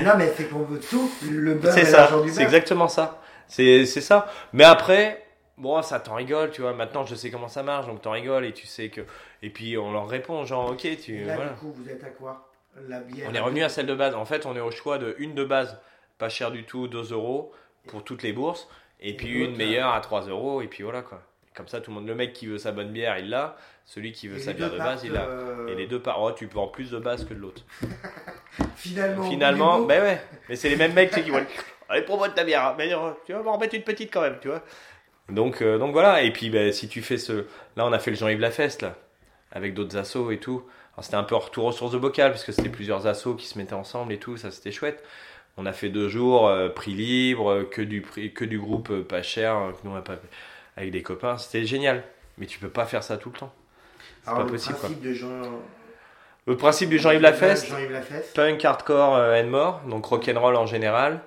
Non, 0.03 0.13
mais 0.17 0.33
c'est 0.37 0.49
qu'on 0.49 0.63
veut 0.63 0.81
tout. 0.81 1.11
Le 1.31 1.55
beurre 1.55 1.73
c'est 1.73 1.85
ça. 1.85 2.09
C'est 2.29 2.43
exactement 2.43 2.89
ça. 2.89 3.21
C'est 3.47 3.85
ça. 3.85 4.27
Mais 4.53 4.65
après, 4.65 5.25
bon, 5.59 5.83
ça 5.83 6.01
t'en 6.01 6.15
rigole, 6.15 6.51
tu 6.51 6.63
vois. 6.63 6.73
Maintenant, 6.73 7.05
je 7.05 7.15
sais 7.15 7.31
comment 7.31 7.49
ça 7.49 7.63
marche, 7.63 7.87
donc 7.87 8.01
t'en 8.03 8.13
rigoles 8.13 8.47
et 8.47 8.53
tu 8.53 8.67
sais 8.67 8.89
que. 8.89 9.03
Et 9.43 9.51
puis 9.51 9.77
on 9.77 9.93
leur 9.93 10.09
répond, 10.09 10.45
genre, 10.45 10.71
ok, 10.71 10.87
tu. 11.03 11.25
Là, 11.25 11.35
voilà. 11.35 11.51
du 11.51 11.57
coup, 11.57 11.73
vous 11.73 11.89
êtes 11.89 12.03
à 12.05 12.11
quoi? 12.11 12.49
La 12.89 13.01
bière. 13.01 13.29
On 13.31 13.35
est 13.35 13.41
revenu 13.41 13.63
à 13.65 13.69
celle 13.69 13.87
de 13.87 13.95
base. 13.95 14.15
En 14.15 14.25
fait, 14.25 14.47
on 14.47 14.57
est 14.57 14.61
au 14.61 14.71
choix 14.71 14.99
de 14.99 15.15
une 15.19 15.35
de 15.35 15.45
base, 15.45 15.79
pas 16.19 16.29
cher 16.29 16.51
du 16.51 16.65
tout, 16.65 16.87
2 16.89 17.13
euros 17.13 17.53
pour 17.89 18.05
toutes 18.05 18.23
les 18.23 18.33
bourses, 18.33 18.69
et 19.01 19.15
puis 19.17 19.45
une 19.45 19.57
meilleure 19.57 19.93
à 19.95 20.01
3 20.01 20.23
euros, 20.29 20.63
et 20.63 20.67
puis 20.69 20.83
voilà 20.83 21.03
quoi. 21.03 21.23
Comme 21.55 21.67
ça, 21.69 21.81
tout 21.81 21.91
le 21.91 21.97
monde, 21.97 22.07
le 22.07 22.15
mec 22.15 22.33
qui 22.33 22.47
veut 22.47 22.59
sa 22.59 22.71
bonne 22.73 22.91
bière, 22.93 23.19
il 23.19 23.29
l'a. 23.29 23.57
Celui 23.85 24.13
qui 24.13 24.29
veut 24.29 24.37
Et 24.37 24.41
sa 24.41 24.53
bière 24.53 24.71
de 24.71 24.79
base, 24.79 25.03
il 25.05 25.13
l'a. 25.13 25.25
euh, 25.27 25.67
Et 25.67 25.75
les 25.75 25.87
deux 25.89 25.99
par, 26.01 26.23
oh, 26.23 26.31
tu 26.31 26.47
peux 26.47 26.61
en 26.61 26.69
plus 26.69 26.91
de 26.93 26.99
base 26.99 27.25
que 27.25 27.35
de 27.35 27.41
l'autre. 27.41 27.63
Finalement. 28.77 29.23
Finalement, 29.29 29.81
ben 29.81 30.03
ouais. 30.03 30.23
Mais 30.49 30.57
c'est 30.57 30.69
les 30.69 30.77
mêmes 30.77 30.93
mecs 30.95 31.11
qui 31.11 31.29
vont. 31.31 31.45
Allez, 31.89 32.03
promo 32.03 32.27
de 32.29 32.33
ta 32.33 32.45
bière. 32.45 32.65
hein. 32.67 32.75
Mais 32.79 32.93
euh, 32.95 33.11
tu 33.27 33.33
vas 33.33 33.43
m'en 33.43 33.55
remettre 33.55 33.75
une 33.75 33.83
petite 33.83 34.13
quand 34.13 34.21
même, 34.23 34.39
tu 34.41 34.49
vois. 34.49 34.63
Donc, 35.29 35.61
euh, 35.63 35.79
donc 35.79 35.93
voilà, 35.93 36.23
et 36.23 36.33
puis 36.33 36.51
bah, 36.51 36.71
si 36.73 36.89
tu 36.89 37.03
fais 37.03 37.19
ce. 37.19 37.47
Là, 37.77 37.85
on 37.87 37.93
a 37.93 37.99
fait 37.99 38.11
le 38.11 38.17
Jean-Yves 38.17 38.41
Lafest, 38.41 38.83
là, 38.83 38.95
avec 39.53 39.75
d'autres 39.75 39.97
assos 39.97 40.31
et 40.31 40.39
tout. 40.39 40.65
Alors, 40.95 41.05
c'était 41.05 41.17
un 41.17 41.25
peu 41.25 41.35
retour 41.37 41.65
aux 41.67 41.73
sources 41.73 41.93
de 41.93 41.99
bocal, 41.99 42.31
parce 42.31 42.45
que 42.45 42.53
c'était 42.53 42.69
plusieurs 42.69 43.07
assos 43.07 43.35
qui 43.35 43.47
se 43.47 43.59
mettaient 43.59 43.75
ensemble 43.75 44.13
et 44.13 44.19
tout, 44.19 44.37
ça 44.37 44.51
c'était 44.51 44.73
chouette. 44.73 45.03
On 45.61 45.67
a 45.67 45.73
fait 45.75 45.91
deux 45.91 46.09
jours, 46.09 46.49
euh, 46.49 46.71
prix 46.71 46.95
libre, 46.95 47.65
que 47.65 47.83
du, 47.83 48.01
prix, 48.01 48.33
que 48.33 48.47
du 48.47 48.59
groupe 48.59 48.91
euh, 48.91 49.05
pas 49.05 49.23
cher, 49.23 49.57
euh, 49.57 49.73
que 49.73 49.79
nous 49.85 49.91
on 49.91 49.97
a 49.97 50.01
pas 50.01 50.17
avec 50.79 50.91
des 50.91 51.03
copains. 51.03 51.37
C'était 51.37 51.67
génial, 51.67 52.03
mais 52.39 52.47
tu 52.47 52.59
peux 52.59 52.71
pas 52.71 52.87
faire 52.87 53.03
ça 53.03 53.19
tout 53.19 53.31
le 53.31 53.39
temps. 53.39 53.53
C'est 54.25 54.33
pas 54.33 54.41
le 54.41 54.47
possible, 54.47 54.77
quoi. 54.77 54.89
principe 54.89 55.03
de 55.03 55.13
Jean... 55.13 55.43
Le 56.47 56.57
principe 56.57 56.89
du 56.89 56.99
Jean-Yves 56.99 57.21
Jean-Yves 57.21 57.93
Lafest. 57.93 58.35
punk, 58.35 58.65
hardcore 58.65 59.17
euh, 59.17 59.43
and 59.43 59.49
more, 59.49 59.83
donc 59.87 60.07
rock'n'roll 60.07 60.57
en 60.57 60.67
général. 60.67 61.21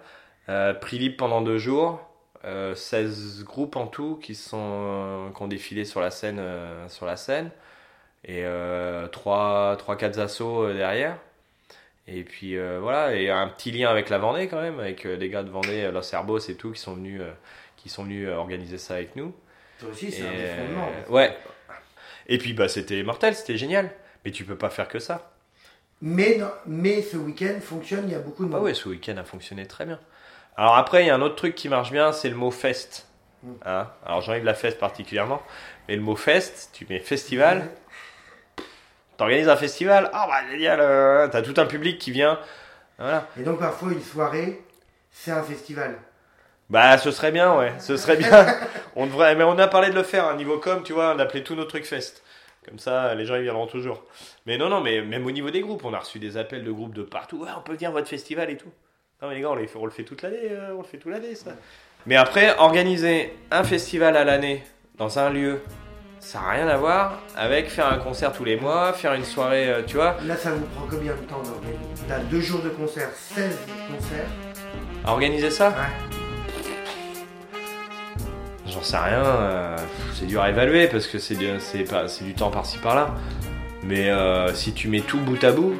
Prix 0.48 0.98
libre 0.98 1.18
pendant 1.18 1.42
deux 1.42 1.60
jours. 1.60 2.02
Euh, 2.44 2.74
16 2.74 3.46
groupes 3.46 3.75
en 3.75 3.88
tout 3.88 4.18
qui, 4.22 4.36
sont, 4.36 5.32
qui 5.34 5.42
ont 5.44 5.48
défilé 5.48 5.86
sur 5.86 6.02
la 6.02 6.10
scène. 6.10 6.42
sur 6.88 7.06
la 7.06 7.18
scène 7.18 7.52
et 8.25 8.44
3-4 8.44 10.20
assos 10.20 10.63
euh, 10.63 10.74
derrière. 10.74 11.18
Et 12.07 12.24
puis 12.24 12.57
euh, 12.57 12.79
voilà, 12.81 13.15
et 13.15 13.29
un 13.29 13.48
petit 13.48 13.72
lien 13.72 13.89
avec 13.89 14.10
la 14.10 14.17
Vendée 14.17 14.48
quand 14.48 14.62
même, 14.62 14.79
avec 14.79 15.05
euh, 15.05 15.15
les 15.15 15.29
gars 15.29 15.43
de 15.43 15.50
Vendée, 15.50 15.83
euh, 15.83 15.91
Los 15.91 16.13
Herbos 16.13 16.39
et 16.50 16.55
tout, 16.55 16.72
qui 16.74 16.79
sont 16.81 16.95
venus, 16.95 17.22
euh, 17.22 17.31
qui 17.77 17.88
sont 17.89 18.03
venus 18.03 18.27
organiser 18.29 18.77
ça 18.77 18.95
avec 18.95 19.15
nous. 19.15 19.33
Toi 19.79 19.89
aussi, 19.89 20.12
c'est 20.12 20.24
un 20.24 21.12
ouais. 21.12 21.38
Et 22.27 22.38
puis 22.38 22.53
bah, 22.53 22.67
c'était 22.67 23.01
mortel, 23.03 23.36
c'était 23.36 23.57
génial. 23.57 23.89
Mais 24.25 24.31
tu 24.31 24.43
peux 24.45 24.57
pas 24.57 24.69
faire 24.69 24.88
que 24.88 25.00
ça. 25.00 25.31
Mais, 26.01 26.38
non- 26.38 26.51
mais 26.65 27.01
ce 27.01 27.15
week-end 27.17 27.60
fonctionne, 27.62 28.03
il 28.07 28.12
y 28.12 28.15
a 28.15 28.19
beaucoup 28.19 28.45
de 28.45 28.50
Bah 28.50 28.57
monde. 28.57 28.65
ouais, 28.65 28.74
ce 28.74 28.89
week-end 28.89 29.15
a 29.17 29.24
fonctionné 29.24 29.65
très 29.65 29.86
bien. 29.86 30.00
Alors 30.57 30.75
après, 30.77 31.03
il 31.03 31.07
y 31.07 31.10
a 31.10 31.15
un 31.15 31.22
autre 31.22 31.36
truc 31.36 31.55
qui 31.55 31.67
marche 31.69 31.91
bien, 31.91 32.12
c'est 32.12 32.29
le 32.29 32.36
mot 32.36 32.51
fest. 32.51 33.07
Mm. 33.43 33.51
Hein? 33.65 33.89
Alors 34.05 34.22
Jean-Yves 34.22 34.43
la 34.43 34.53
fest 34.53 34.77
particulièrement. 34.79 35.41
Mais 35.88 35.95
le 35.95 36.01
mot 36.01 36.15
fest, 36.15 36.69
tu 36.74 36.86
mets 36.89 37.00
festival, 37.00 37.69
t'organises 39.17 39.50
un 39.50 39.55
festival, 39.55 40.10
ah 40.13 40.27
bah 40.27 40.50
génial, 40.51 40.79
euh, 40.82 41.27
t'as 41.27 41.41
tout 41.41 41.53
un 41.58 41.65
public 41.65 41.98
qui 42.00 42.12
vient. 42.12 42.39
Voilà. 42.98 43.27
Et 43.39 43.43
donc 43.43 43.60
parfois 43.60 43.91
une 43.91 44.01
soirée, 44.01 44.62
c'est 45.12 45.32
un 45.32 45.43
festival. 45.43 45.98
Bah 46.70 46.98
ce 46.98 47.12
serait 47.12 47.32
bien, 47.32 47.58
ouais, 47.58 47.74
ce 47.79 47.98
serait 47.98 48.17
bien. 48.17 48.46
on 48.96 49.05
devrait, 49.05 49.36
mais 49.36 49.43
on 49.43 49.58
a 49.58 49.67
parlé 49.67 49.89
de 49.89 49.96
le 49.96 50.03
faire, 50.03 50.27
un 50.27 50.36
niveau 50.36 50.58
com, 50.58 50.82
tu 50.84 50.93
vois, 50.93 51.15
d'appeler 51.15 51.43
tous 51.43 51.55
nos 51.55 51.65
trucs 51.65 51.86
fest. 51.86 52.24
Comme 52.65 52.79
ça, 52.79 53.13
les 53.15 53.25
gens 53.25 53.36
ils 53.36 53.43
viendront 53.43 53.67
toujours. 53.67 54.03
Mais 54.46 54.58
non, 54.58 54.70
non, 54.70 54.79
mais 54.82 55.01
même 55.01 55.25
au 55.25 55.32
niveau 55.32 55.51
des 55.51 55.62
groupes, 55.62 55.84
on 55.84 55.93
a 55.93 56.00
reçu 56.00 56.20
des 56.20 56.38
appels 56.38 56.63
de 56.63 56.72
groupes 56.72 56.93
de 56.93 57.03
partout. 57.03 57.43
Ouais, 57.43 57.50
on 57.58 57.62
peut 57.62 57.74
venir 57.74 57.89
à 57.89 57.93
votre 57.93 58.08
festival 58.08 58.50
et 58.50 58.58
tout. 58.58 58.72
Non 59.22 59.29
mais 59.29 59.36
les 59.36 59.41
gars, 59.41 59.51
on, 59.51 59.55
les 59.55 59.67
fait, 59.67 59.77
on 59.77 59.86
le 59.86 59.91
fait 59.91 60.03
toute 60.03 60.22
l'année, 60.22 60.50
euh, 60.51 60.74
on 60.74 60.82
le 60.82 60.88
fait 60.88 60.98
toute 60.98 61.12
l'année 61.12 61.36
ça. 61.36 61.51
Mais 62.05 62.15
après, 62.15 62.58
organiser 62.58 63.34
un 63.51 63.63
festival 63.63 64.17
à 64.17 64.24
l'année 64.24 64.63
dans 64.98 65.20
un 65.20 65.29
lieu, 65.29 65.62
ça 66.24 66.39
n'a 66.39 66.50
rien 66.51 66.68
à 66.70 66.77
voir 66.77 67.20
avec 67.36 67.70
faire 67.70 67.92
un 67.92 67.98
concert 67.98 68.32
tous 68.32 68.46
les 68.46 68.56
mois, 68.56 68.94
faire 68.94 69.13
une 69.13 69.25
soirée, 69.25 69.68
euh, 69.68 69.82
tu 69.86 69.98
vois. 69.98 70.15
Là, 70.25 70.38
ça 70.38 70.51
vous 70.51 70.65
prend 70.68 70.86
combien 70.89 71.12
de 71.12 71.18
temps 71.18 71.42
d'organiser? 71.44 71.80
T'as 72.08 72.20
deux 72.20 72.39
jours 72.39 72.62
de 72.62 72.70
concert, 72.70 73.10
16 73.13 73.58
concerts. 73.92 74.25
Organiser 75.06 75.50
ça, 75.51 75.70
Ouais. 75.70 75.75
J'en 78.65 78.82
sais 78.82 78.98
rien, 78.98 79.24
euh, 79.24 79.77
c'est 80.13 80.25
dur 80.25 80.42
à 80.42 80.50
évaluer 80.50 80.88
parce 80.88 81.06
que 81.08 81.20
c'est 81.20 81.36
du, 81.36 81.46
du 82.22 82.34
temps 82.34 82.50
par-ci 82.50 82.77
par-là. 82.77 83.13
Mais 83.84 84.10
euh, 84.10 84.53
si 84.53 84.72
tu 84.74 84.88
mets 84.88 85.01
tout 85.01 85.20
bout 85.20 85.44
à 85.44 85.51
bout, 85.51 85.75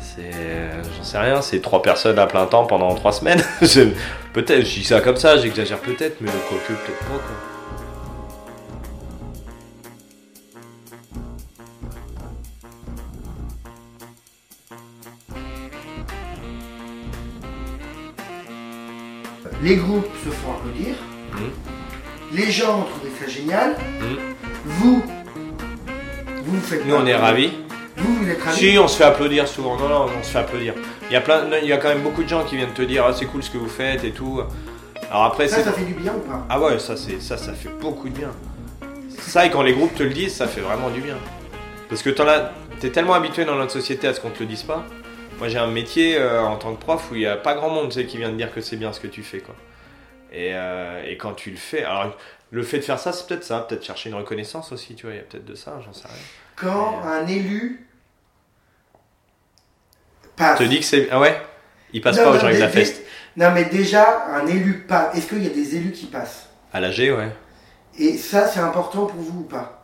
c'est. 0.00 0.32
J'en 0.96 1.04
sais 1.04 1.18
rien, 1.18 1.42
c'est 1.42 1.60
trois 1.60 1.82
personnes 1.82 2.18
à 2.18 2.26
plein 2.26 2.46
temps 2.46 2.64
pendant 2.64 2.94
trois 2.94 3.12
semaines. 3.12 3.42
Peut-être, 4.32 4.64
je 4.66 4.74
dis 4.74 4.84
ça 4.84 5.00
comme 5.00 5.16
ça, 5.16 5.36
j'exagère 5.36 5.78
peut-être, 5.78 6.20
mais 6.20 6.30
quoique 6.48 6.66
peut-être 6.66 6.98
pas 7.00 7.18
quoi. 7.18 7.57
Les 19.62 19.76
groupes 19.76 20.08
se 20.24 20.30
font 20.30 20.52
applaudir. 20.52 20.94
Mhm. 21.32 21.50
Les 22.32 22.50
gens 22.50 22.80
ont 22.80 22.84
trouvé 22.84 23.10
ça 23.20 23.26
génial. 23.28 23.70
Mhm. 24.00 24.18
Vous, 24.64 25.02
vous 26.44 26.56
vous 26.56 26.60
faites 26.60 26.86
Nous 26.86 26.94
on 26.94 27.06
est 27.06 27.16
ravis. 27.16 27.52
Vous, 27.96 28.14
vous 28.14 28.28
êtes 28.30 28.42
ravis. 28.42 28.58
Si, 28.72 28.78
on 28.78 28.86
se 28.86 28.96
fait 28.96 29.04
applaudir 29.04 29.48
souvent. 29.48 29.76
Non, 29.76 29.88
non, 29.88 30.06
on 30.18 30.22
se 30.22 30.30
fait 30.30 30.38
applaudir. 30.38 30.74
Il 31.10 31.14
y 31.14 31.16
a 31.16 31.20
plein, 31.20 31.44
il 31.62 31.68
y 31.68 31.72
a 31.72 31.78
quand 31.78 31.88
même 31.88 32.02
beaucoup 32.02 32.22
de 32.22 32.28
gens 32.28 32.44
qui 32.44 32.56
viennent 32.56 32.72
te 32.72 32.82
dire 32.82 33.04
ah, 33.08 33.12
c'est 33.12 33.26
cool 33.26 33.42
ce 33.42 33.50
que 33.50 33.58
vous 33.58 33.68
faites 33.68 34.04
et 34.04 34.12
tout. 34.12 34.40
Alors 35.10 35.24
après, 35.24 35.48
Ça, 35.48 35.64
ça 35.64 35.72
fait 35.72 35.84
du 35.84 35.94
bien 35.94 36.12
ou 36.14 36.20
pas? 36.20 36.46
Ah 36.50 36.60
ouais, 36.60 36.78
ça, 36.78 36.96
c'est, 36.96 37.20
ça, 37.20 37.38
ça 37.38 37.54
fait 37.54 37.70
beaucoup 37.80 38.08
de 38.08 38.14
bien. 38.14 38.30
Ça, 39.18 39.46
et 39.46 39.50
quand 39.50 39.62
les 39.62 39.72
groupes 39.72 39.94
te 39.94 40.02
le 40.02 40.10
disent, 40.10 40.34
ça 40.34 40.46
fait 40.46 40.60
vraiment 40.60 40.90
du 40.90 41.00
bien. 41.00 41.16
Parce 41.88 42.02
que 42.02 42.10
t'es 42.80 42.90
tellement 42.90 43.14
habitué 43.14 43.44
dans 43.44 43.54
notre 43.54 43.72
société 43.72 44.06
à 44.06 44.14
ce 44.14 44.20
qu'on 44.20 44.30
te 44.30 44.40
le 44.40 44.46
dise 44.46 44.62
pas. 44.62 44.84
Moi, 45.38 45.48
j'ai 45.48 45.58
un 45.58 45.68
métier 45.68 46.16
euh, 46.18 46.42
en 46.42 46.56
tant 46.56 46.74
que 46.74 46.80
prof 46.80 47.10
où 47.10 47.14
il 47.14 47.20
y 47.22 47.26
a 47.26 47.36
pas 47.36 47.54
grand 47.54 47.70
monde 47.70 47.90
qui 47.90 48.16
vient 48.16 48.30
te 48.30 48.34
dire 48.36 48.52
que 48.52 48.60
c'est 48.60 48.76
bien 48.76 48.92
ce 48.92 49.00
que 49.00 49.06
tu 49.06 49.22
fais. 49.22 49.38
Quoi. 49.38 49.54
Et, 50.32 50.50
euh, 50.54 51.04
et 51.06 51.16
quand 51.16 51.32
tu 51.34 51.50
le 51.50 51.56
fais, 51.56 51.84
alors 51.84 52.16
le 52.50 52.62
fait 52.62 52.78
de 52.78 52.82
faire 52.84 52.98
ça, 52.98 53.12
c'est 53.12 53.26
peut-être 53.26 53.44
ça, 53.44 53.60
peut-être 53.60 53.84
chercher 53.84 54.08
une 54.10 54.16
reconnaissance 54.16 54.72
aussi, 54.72 54.94
tu 54.94 55.06
vois, 55.06 55.14
il 55.14 55.18
y 55.18 55.20
a 55.20 55.24
peut-être 55.24 55.44
de 55.44 55.54
ça, 55.54 55.80
j'en 55.84 55.92
sais 55.92 56.08
rien. 56.08 56.16
Quand 56.56 57.00
Mais, 57.04 57.10
un 57.12 57.26
élu 57.28 57.86
passe. 60.36 60.58
Te 60.58 60.64
dis 60.64 60.80
que 60.80 60.84
c'est. 60.84 61.08
Ah 61.10 61.20
ouais? 61.20 61.40
Il 61.92 62.00
passe 62.00 62.16
Non, 62.18 62.24
pas 62.24 62.30
au 62.30 62.34
non, 62.34 62.40
Jean-Yves 62.40 62.54
dé- 62.56 62.60
Lafest. 62.62 63.02
Non, 63.36 63.50
mais 63.52 63.64
déjà, 63.66 64.26
un 64.34 64.46
élu 64.46 64.84
passe. 64.88 65.16
Est-ce 65.16 65.28
qu'il 65.28 65.42
y 65.42 65.46
a 65.46 65.50
des 65.50 65.76
élus 65.76 65.92
qui 65.92 66.06
passent? 66.06 66.48
À 66.72 66.80
l'AG, 66.80 66.98
ouais. 66.98 67.30
Et 67.98 68.16
ça, 68.18 68.46
c'est 68.48 68.60
important 68.60 69.06
pour 69.06 69.20
vous 69.20 69.40
ou 69.40 69.44
pas? 69.44 69.77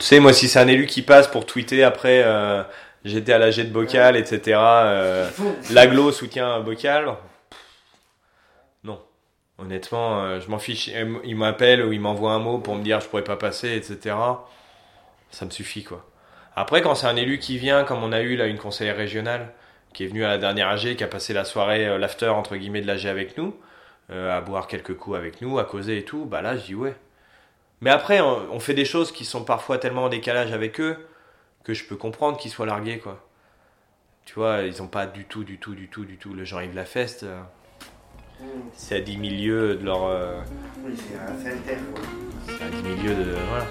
Tu 0.00 0.06
sais, 0.06 0.18
moi, 0.18 0.32
si 0.32 0.48
c'est 0.48 0.58
un 0.58 0.66
élu 0.66 0.86
qui 0.86 1.02
passe 1.02 1.28
pour 1.28 1.44
tweeter 1.44 1.84
après, 1.84 2.22
euh, 2.24 2.62
j'étais 3.04 3.34
à 3.34 3.38
l'AG 3.38 3.56
de 3.56 3.64
Bocal, 3.70 4.16
etc. 4.16 4.58
euh, 4.58 5.28
L'aglo 5.72 6.10
soutient 6.10 6.60
bocal. 6.60 7.14
Non. 8.82 8.98
Honnêtement, 9.58 10.22
euh, 10.22 10.40
je 10.40 10.48
m'en 10.50 10.58
fiche. 10.58 10.90
Il 11.24 11.36
m'appelle 11.36 11.84
ou 11.84 11.92
il 11.92 12.00
m'envoie 12.00 12.32
un 12.32 12.38
mot 12.38 12.58
pour 12.58 12.76
me 12.76 12.82
dire 12.82 13.00
je 13.00 13.08
pourrais 13.08 13.24
pas 13.24 13.36
passer, 13.36 13.74
etc. 13.76 14.16
Ça 15.30 15.44
me 15.44 15.50
suffit, 15.50 15.84
quoi. 15.84 16.06
Après, 16.56 16.80
quand 16.80 16.94
c'est 16.94 17.06
un 17.06 17.16
élu 17.16 17.38
qui 17.38 17.58
vient, 17.58 17.84
comme 17.84 18.02
on 18.02 18.12
a 18.12 18.22
eu 18.22 18.36
là 18.36 18.46
une 18.46 18.58
conseillère 18.58 18.96
régionale, 18.96 19.52
qui 19.92 20.04
est 20.04 20.06
venue 20.06 20.24
à 20.24 20.28
la 20.28 20.38
dernière 20.38 20.68
AG, 20.68 20.96
qui 20.96 21.04
a 21.04 21.08
passé 21.08 21.34
la 21.34 21.44
soirée, 21.44 21.86
euh, 21.86 21.98
l'after 21.98 22.28
entre 22.28 22.56
guillemets 22.56 22.80
de 22.80 22.86
l'AG 22.86 23.06
avec 23.06 23.36
nous, 23.36 23.54
euh, 24.10 24.34
à 24.36 24.40
boire 24.40 24.66
quelques 24.66 24.96
coups 24.96 25.16
avec 25.18 25.42
nous, 25.42 25.58
à 25.58 25.64
causer 25.64 25.98
et 25.98 26.04
tout, 26.04 26.24
bah 26.24 26.40
là, 26.40 26.56
je 26.56 26.62
dis 26.64 26.74
ouais. 26.74 26.94
Mais 27.80 27.90
après, 27.90 28.20
on, 28.20 28.52
on 28.52 28.60
fait 28.60 28.74
des 28.74 28.84
choses 28.84 29.10
qui 29.12 29.24
sont 29.24 29.44
parfois 29.44 29.78
tellement 29.78 30.04
en 30.04 30.08
décalage 30.08 30.52
avec 30.52 30.80
eux 30.80 30.96
que 31.64 31.72
je 31.74 31.84
peux 31.84 31.96
comprendre 31.96 32.36
qu'ils 32.38 32.50
soient 32.50 32.66
largués, 32.66 32.98
quoi. 32.98 33.24
Tu 34.26 34.34
vois, 34.34 34.62
ils 34.62 34.82
ont 34.82 34.86
pas 34.86 35.06
du 35.06 35.24
tout, 35.24 35.44
du 35.44 35.58
tout, 35.58 35.74
du 35.74 35.88
tout, 35.88 36.04
du 36.04 36.16
tout 36.16 36.34
le 36.34 36.44
Jean-Yves 36.44 36.74
Lafest. 36.74 37.22
euh, 37.24 37.40
Mmh. 38.40 38.44
C'est 38.72 38.96
à 38.96 39.00
10 39.00 39.18
milieux 39.18 39.74
de 39.76 39.84
leur. 39.84 40.04
euh, 40.06 40.40
Oui, 40.82 40.94
c'est 40.96 41.14
un 41.18 41.26
quoi. 41.92 42.02
c'est 42.46 42.64
à 42.64 42.68
10 42.70 42.82
milieux 42.82 43.14
de. 43.14 43.34
Voilà. 43.50 43.66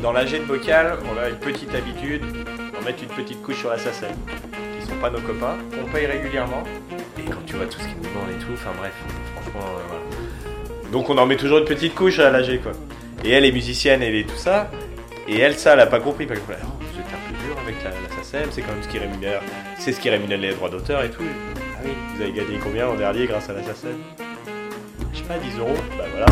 Dans 0.00 0.12
l'AG 0.12 0.30
de 0.30 0.44
bocal, 0.44 0.98
on 1.12 1.18
a 1.18 1.28
une 1.30 1.38
petite 1.40 1.74
habitude, 1.74 2.22
on 2.78 2.84
met 2.84 2.92
une 2.92 3.08
petite 3.08 3.42
couche 3.42 3.58
sur 3.58 3.70
la 3.70 3.78
SACEM, 3.78 4.14
qui 4.78 4.86
sont 4.86 4.96
pas 5.00 5.10
nos 5.10 5.20
copains, 5.20 5.58
qu'on 5.72 5.90
paye 5.90 6.06
régulièrement. 6.06 6.62
Et 7.18 7.24
quand 7.28 7.44
tu 7.44 7.56
vois 7.56 7.66
tout 7.66 7.80
ce 7.80 7.88
qu'ils 7.88 7.96
nous 7.96 8.08
demandent 8.08 8.30
et 8.30 8.38
tout, 8.44 8.52
enfin 8.52 8.70
bref, 8.78 8.94
franchement, 9.34 9.66
euh, 9.66 9.82
voilà. 9.88 10.49
Donc 10.92 11.08
on 11.10 11.18
en 11.18 11.26
met 11.26 11.36
toujours 11.36 11.58
une 11.58 11.64
petite 11.64 11.94
couche 11.94 12.18
à 12.18 12.30
l'AG, 12.30 12.60
quoi. 12.62 12.72
Et 13.24 13.30
elle 13.30 13.44
est 13.44 13.52
musicienne, 13.52 14.02
elle 14.02 14.14
est 14.14 14.24
tout 14.28 14.36
ça. 14.36 14.70
Et 15.28 15.38
elle, 15.38 15.54
ça, 15.58 15.74
elle 15.74 15.80
a 15.80 15.86
pas 15.86 16.00
compris. 16.00 16.26
Parce 16.26 16.40
que, 16.40 16.52
alors, 16.52 16.76
vous 16.80 16.98
êtes 16.98 17.06
un 17.06 17.28
peu 17.28 17.46
dur 17.46 17.56
avec 17.62 17.76
la, 17.84 17.90
la 17.90 18.22
SACEM, 18.24 18.48
c'est 18.50 18.62
quand 18.62 18.72
même 18.72 18.82
ce 18.82 18.88
qui 18.88 18.98
rémunère, 18.98 19.40
c'est 19.78 19.92
ce 19.92 20.00
qui 20.00 20.10
rémunère 20.10 20.38
les 20.38 20.52
droits 20.54 20.70
d'auteur 20.70 21.04
et 21.04 21.10
tout. 21.10 21.22
Ah 21.22 21.82
oui, 21.84 21.90
vous 22.16 22.22
avez 22.22 22.32
gagné 22.32 22.58
combien 22.62 22.86
l'an 22.86 22.94
dernier 22.94 23.26
grâce 23.26 23.48
à 23.48 23.52
la 23.52 23.62
SACEM? 23.62 23.96
Je 25.12 25.18
sais 25.18 25.24
pas, 25.24 25.38
10 25.38 25.58
euros. 25.58 25.74
Bah 25.96 26.04
voilà, 26.12 26.26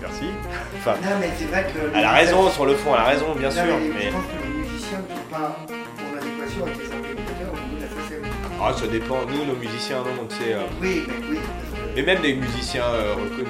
merci. 0.00 0.24
Enfin, 0.78 0.94
Non, 1.02 1.10
mais 1.20 1.30
c'est 1.38 1.44
vrai 1.44 1.64
que. 1.72 1.96
elle 1.96 2.04
a 2.04 2.12
raison 2.12 2.50
sur 2.50 2.66
le 2.66 2.74
fond, 2.74 2.90
elle 2.94 3.00
a 3.00 3.04
raison, 3.04 3.26
bien 3.36 3.48
Non, 3.50 3.54
sûr. 3.54 3.64
mais 3.80 3.94
Mais 3.94 4.06
Je 4.06 4.10
pense 4.10 4.24
que 4.24 4.42
les 4.42 4.58
musiciens 4.64 4.98
ne 4.98 5.14
sont 5.14 5.22
pas 5.30 5.56
en 6.02 6.18
adéquation 6.18 6.64
avec 6.66 6.76
les 6.78 6.90
organisateurs 6.90 7.52
au 7.54 7.60
niveau 7.62 7.76
de 7.76 7.82
la 7.82 7.88
SACEM. 7.88 8.22
ah, 8.60 8.72
ça 8.74 8.86
dépend. 8.88 9.18
Nous, 9.30 9.44
nos 9.44 9.54
musiciens, 9.60 9.98
non, 9.98 10.26
tu 10.28 10.36
sais. 10.36 10.54
euh, 10.54 10.66
Oui, 10.80 11.04
mais 11.06 11.14
oui. 11.30 11.38
Et 11.94 12.02
même 12.02 12.22
des 12.22 12.34
musiciens 12.34 12.84
euh, 12.84 13.14
reconnus, 13.14 13.46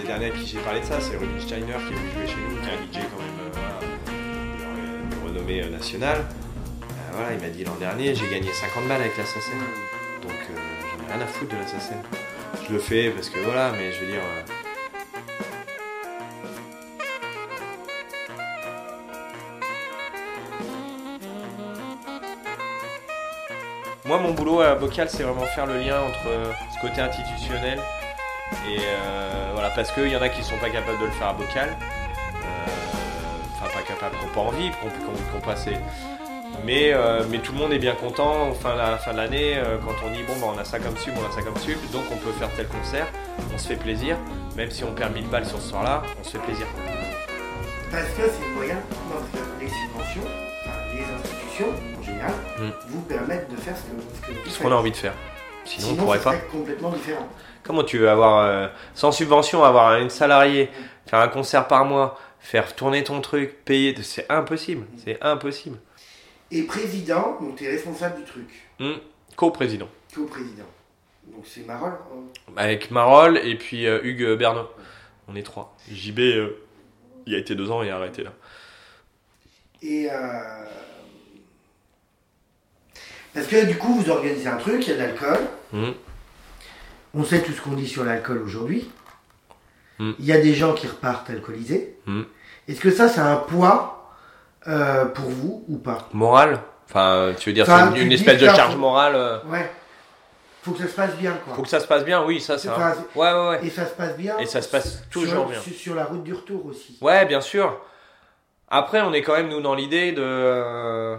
des 0.00 0.06
derniers 0.06 0.26
à 0.26 0.30
qui 0.30 0.46
j'ai 0.46 0.58
parlé 0.58 0.80
de 0.80 0.84
ça, 0.84 1.00
c'est 1.00 1.16
Rubin 1.16 1.40
Steiner 1.40 1.64
qui 1.64 1.72
est 1.72 1.96
venu 1.96 2.10
jouer 2.14 2.26
chez 2.26 2.36
nous, 2.36 2.60
qui 2.60 2.68
est 2.68 2.72
un 2.72 3.02
DJ 3.02 3.06
quand 3.10 3.22
même 3.22 3.40
euh, 3.40 5.10
de, 5.10 5.16
de 5.16 5.26
renommée 5.28 5.62
euh, 5.62 5.70
nationale. 5.70 6.18
Euh, 6.18 6.84
voilà, 7.12 7.32
il 7.32 7.40
m'a 7.40 7.48
dit 7.48 7.64
l'an 7.64 7.76
dernier, 7.80 8.14
j'ai 8.14 8.28
gagné 8.28 8.52
50 8.52 8.86
balles 8.88 9.00
avec 9.00 9.16
la 9.16 9.24
SACEM. 9.24 9.58
Donc 10.22 10.32
euh, 10.32 10.54
j'en 10.82 11.08
ai 11.08 11.12
rien 11.16 11.22
à 11.22 11.26
foutre 11.26 11.54
de 11.54 11.60
la 11.60 11.66
SACEM. 11.66 11.98
Je 12.68 12.72
le 12.74 12.78
fais 12.78 13.10
parce 13.10 13.30
que 13.30 13.38
voilà, 13.38 13.72
mais 13.72 13.90
je 13.92 14.00
veux 14.00 14.06
dire. 14.12 14.20
euh, 14.20 14.42
moi, 24.04 24.18
mon 24.18 24.32
boulot 24.32 24.60
à 24.60 24.74
Bocal, 24.74 25.08
c'est 25.08 25.22
vraiment 25.22 25.46
faire 25.46 25.66
le 25.66 25.78
lien 25.80 26.00
entre 26.02 26.26
euh, 26.28 26.52
côté 26.88 27.00
institutionnel 27.00 27.78
et 28.68 28.78
euh, 28.78 29.50
voilà, 29.54 29.70
parce 29.70 29.90
qu'il 29.90 30.08
y 30.08 30.16
en 30.16 30.22
a 30.22 30.28
qui 30.28 30.42
sont 30.44 30.56
pas 30.58 30.68
capables 30.68 31.00
de 31.00 31.06
le 31.06 31.10
faire 31.12 31.28
à 31.28 31.32
Bocal, 31.32 31.70
euh, 31.70 32.44
enfin 33.54 33.70
pas 33.72 33.82
capables, 33.82 34.16
qui 34.18 34.26
n'ont 34.26 34.32
pas 34.32 34.40
envie, 34.40 34.70
qui 34.70 35.36
ont, 35.36 35.40
passé. 35.40 35.72
Mais, 36.64 36.94
mais 37.30 37.38
tout 37.38 37.52
le 37.52 37.58
monde 37.58 37.72
est 37.72 37.78
bien 37.78 37.94
content 37.94 38.50
au 38.50 38.54
fin, 38.54 38.76
la 38.76 38.96
fin 38.96 39.12
de 39.12 39.16
l'année 39.16 39.60
quand 39.84 40.06
on 40.06 40.10
dit 40.10 40.22
bon 40.22 40.34
bah, 40.40 40.52
on 40.54 40.58
a 40.58 40.64
ça 40.64 40.78
comme 40.78 40.96
sub, 40.96 41.14
on 41.18 41.28
a 41.28 41.34
ça 41.34 41.42
comme 41.42 41.56
sub, 41.58 41.78
donc 41.90 42.04
on 42.12 42.16
peut 42.16 42.32
faire 42.32 42.48
tel 42.56 42.68
concert, 42.68 43.06
on 43.52 43.58
se 43.58 43.68
fait 43.68 43.76
plaisir, 43.76 44.16
même 44.56 44.70
si 44.70 44.84
on 44.84 44.92
perd 44.92 45.12
1000 45.14 45.26
balles 45.28 45.46
sur 45.46 45.60
ce 45.60 45.70
soir-là, 45.70 46.02
on 46.20 46.24
se 46.24 46.30
fait 46.30 46.38
plaisir. 46.38 46.66
Parce 47.90 48.08
que 48.10 48.22
c'est 48.22 48.48
le 48.48 48.54
moyen 48.54 48.76
d'offrir 49.10 49.42
les 49.60 49.68
subventions, 49.68 50.30
enfin, 50.64 50.78
les 50.94 51.02
institutions 51.02 51.72
en 51.98 52.02
général, 52.02 52.34
Mm. 52.58 52.70
vous 52.88 53.00
permettent 53.02 53.50
de 53.50 53.56
faire 53.56 53.74
ce 53.76 53.82
que, 53.82 54.50
ce 54.50 54.58
qu'on 54.60 54.70
a 54.70 54.76
envie 54.76 54.92
de 54.92 54.96
faire. 54.96 55.14
Sinon, 55.64 55.88
on 55.92 55.96
pourrait 55.96 56.20
pas. 56.20 56.36
complètement 56.36 56.90
différent. 56.90 57.28
Comment 57.62 57.82
tu 57.84 57.98
veux 57.98 58.10
avoir, 58.10 58.44
euh, 58.44 58.68
sans 58.94 59.10
subvention, 59.12 59.64
avoir 59.64 59.96
une 59.98 60.10
salariée, 60.10 60.68
faire 61.06 61.20
un 61.20 61.28
concert 61.28 61.66
par 61.66 61.84
mois, 61.84 62.18
faire 62.40 62.74
tourner 62.76 63.02
ton 63.04 63.20
truc, 63.20 63.64
payer, 63.64 63.94
c'est 64.02 64.30
impossible. 64.30 64.86
C'est 65.02 65.18
impossible. 65.22 65.78
Et 66.50 66.62
président, 66.64 67.38
donc 67.40 67.56
tu 67.56 67.64
es 67.64 67.70
responsable 67.70 68.16
du 68.18 68.24
truc, 68.24 68.48
Hum, 68.80 68.98
Co-président. 69.36 69.88
co-président. 70.14 70.66
Donc 71.34 71.44
c'est 71.46 71.66
Marol. 71.66 71.92
hein. 71.92 72.52
Avec 72.56 72.90
Marol 72.90 73.38
et 73.38 73.56
puis 73.56 73.86
euh, 73.86 74.00
Hugues 74.04 74.36
Bernot. 74.38 74.68
On 75.26 75.34
est 75.36 75.42
trois. 75.42 75.74
JB, 75.90 76.18
euh, 76.20 76.48
il 77.26 77.34
a 77.34 77.38
été 77.38 77.54
deux 77.54 77.70
ans 77.70 77.82
et 77.82 77.90
a 77.90 77.96
arrêté 77.96 78.22
là. 78.22 78.32
Et 79.82 80.08
euh, 80.10 80.14
parce 83.34 83.46
que 83.46 83.64
du 83.66 83.76
coup 83.76 83.94
vous 83.94 84.10
organisez 84.10 84.48
un 84.48 84.56
truc, 84.56 84.86
il 84.86 84.90
y 84.90 84.92
a 84.92 84.96
de 84.96 85.02
l'alcool. 85.02 85.38
Hum. 85.72 85.94
On 87.14 87.24
sait 87.24 87.42
tout 87.42 87.52
ce 87.52 87.60
qu'on 87.60 87.72
dit 87.74 87.86
sur 87.88 88.04
l'alcool 88.04 88.42
aujourd'hui. 88.44 88.90
Mm. 89.98 90.12
Il 90.18 90.24
y 90.24 90.32
a 90.32 90.40
des 90.40 90.54
gens 90.54 90.72
qui 90.74 90.86
repartent 90.88 91.30
alcoolisés. 91.30 91.96
Mm. 92.06 92.22
Est-ce 92.68 92.80
que 92.80 92.90
ça, 92.90 93.08
c'est 93.08 93.20
un 93.20 93.36
poids 93.36 94.12
euh, 94.66 95.04
pour 95.04 95.26
vous 95.26 95.64
ou 95.68 95.76
pas? 95.78 96.08
Morale 96.12 96.60
Enfin, 96.88 97.32
tu 97.38 97.48
veux 97.50 97.54
dire, 97.54 97.64
Enfin, 97.64 97.92
c'est 97.94 98.00
une, 98.02 98.12
espèce 98.12 98.40
de 98.40 98.46
charge 98.46 98.72
faut- 98.72 98.78
morale 98.78 99.14
euh, 99.14 99.38
Ouais. 99.46 99.70
Faut 100.62 100.72
que 100.72 100.78
ça 100.78 100.88
se 100.88 100.94
passe 100.94 101.14
bien, 101.16 101.32
quoi. 101.44 101.54
Faut 101.54 101.62
que 101.62 101.68
ça 101.68 101.78
se 101.80 101.86
passe 101.86 102.04
bien, 102.04 102.24
oui, 102.24 102.40
ça 102.40 102.58
c'est 102.58 102.68
Enfin, 102.68 102.92
un... 102.92 103.18
Ouais, 103.18 103.32
ouais, 103.32 103.48
ouais. 103.50 103.66
Et 103.66 103.70
ça 103.70 103.86
se 103.86 103.92
passe 103.94 104.16
bien. 104.16 104.36
Et 104.38 104.46
ça 104.46 104.60
se 104.62 104.68
passe 104.68 104.98
sur- 104.98 105.08
toujours 105.10 105.46
bien. 105.46 105.60
Sur, 105.60 105.72
sur 105.74 105.94
la 105.94 106.04
route 106.04 106.24
du 106.24 106.32
retour 106.34 106.66
aussi. 106.66 106.98
Ouais, 107.00 107.24
bien 107.26 107.40
sûr. 107.40 107.78
Après, 108.68 109.00
on 109.02 109.12
est 109.12 109.22
quand 109.22 109.34
même, 109.34 109.48
nous, 109.48 109.60
dans 109.60 109.74
l'idée 109.74 110.12
de. 110.12 111.16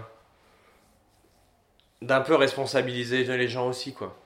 D'un 2.02 2.20
peu 2.20 2.34
responsabiliser 2.34 3.24
les 3.24 3.48
gens 3.48 3.68
aussi, 3.68 3.94
quoi. 3.94 4.16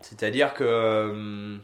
C'est-à-dire 0.00 0.54
que. 0.54 0.64
euh, 0.64 1.56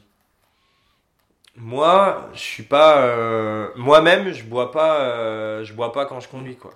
moi, 1.57 2.29
je 2.33 2.41
suis 2.41 2.63
pas. 2.65 2.99
euh, 3.07 3.69
moi-même, 3.77 4.33
je 4.33 4.45
bois 4.45 4.71
pas. 4.73 5.01
euh, 5.03 5.65
je 5.65 5.73
bois 5.75 5.93
pas 5.93 6.07
quand 6.07 6.21
je 6.21 6.29
conduis, 6.29 6.57
quoi. 6.57 6.73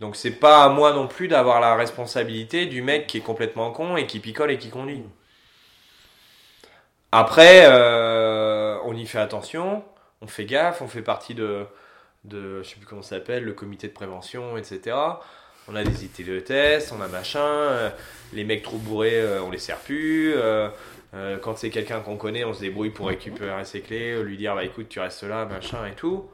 Donc, 0.00 0.16
c'est 0.16 0.32
pas 0.32 0.64
à 0.64 0.68
moi 0.68 0.92
non 0.92 1.06
plus 1.06 1.28
d'avoir 1.28 1.60
la 1.60 1.76
responsabilité 1.76 2.66
du 2.66 2.82
mec 2.82 3.06
qui 3.06 3.18
est 3.18 3.20
complètement 3.20 3.70
con 3.70 3.96
et 3.96 4.06
qui 4.06 4.18
picole 4.18 4.50
et 4.50 4.58
qui 4.58 4.70
conduit. 4.70 5.04
Après, 7.12 7.66
on 8.84 8.94
y 8.96 9.06
fait 9.06 9.18
attention, 9.18 9.84
on 10.22 10.26
fait 10.26 10.44
gaffe, 10.44 10.82
on 10.82 10.88
fait 10.88 11.02
partie 11.02 11.34
de, 11.34 11.66
de 12.24 12.62
je 12.62 12.68
sais 12.70 12.76
plus 12.76 12.86
comment 12.86 13.02
ça 13.02 13.16
s'appelle, 13.16 13.44
le 13.44 13.52
comité 13.52 13.88
de 13.88 13.92
prévention, 13.92 14.56
etc. 14.56 14.96
On 15.70 15.76
a 15.76 15.84
des 15.84 16.42
test, 16.42 16.92
on 16.96 17.00
a 17.00 17.06
machin, 17.06 17.40
euh, 17.44 17.90
les 18.32 18.44
mecs 18.44 18.62
trop 18.62 18.76
bourrés, 18.76 19.20
euh, 19.20 19.42
on 19.42 19.50
les 19.50 19.58
sert 19.58 19.76
plus. 19.78 20.32
euh, 20.34 20.68
quand 21.42 21.56
c'est 21.56 21.70
quelqu'un 21.70 22.00
qu'on 22.00 22.16
connaît, 22.16 22.44
on 22.44 22.54
se 22.54 22.60
débrouille 22.60 22.90
pour 22.90 23.08
récupérer 23.08 23.64
ses 23.64 23.80
clés, 23.80 24.22
lui 24.22 24.36
dire 24.36 24.54
bah 24.54 24.64
écoute, 24.64 24.88
tu 24.88 25.00
restes 25.00 25.22
là, 25.24 25.44
machin 25.44 25.86
et 25.86 25.94
tout. 25.94 26.28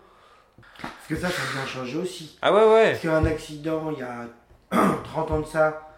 Parce 0.81 0.93
que 1.09 1.17
ça, 1.17 1.29
ça 1.29 1.43
a 1.43 1.53
bien 1.55 1.67
changé 1.67 1.97
aussi. 1.99 2.39
Ah 2.43 2.53
ouais, 2.53 2.65
ouais. 2.65 2.91
Parce 2.93 3.01
qu'un 3.03 3.25
accident, 3.25 3.91
il 3.93 3.99
y 3.99 4.03
a 4.03 4.27
30 5.05 5.31
ans 5.31 5.41
de 5.41 5.47
ça, 5.47 5.91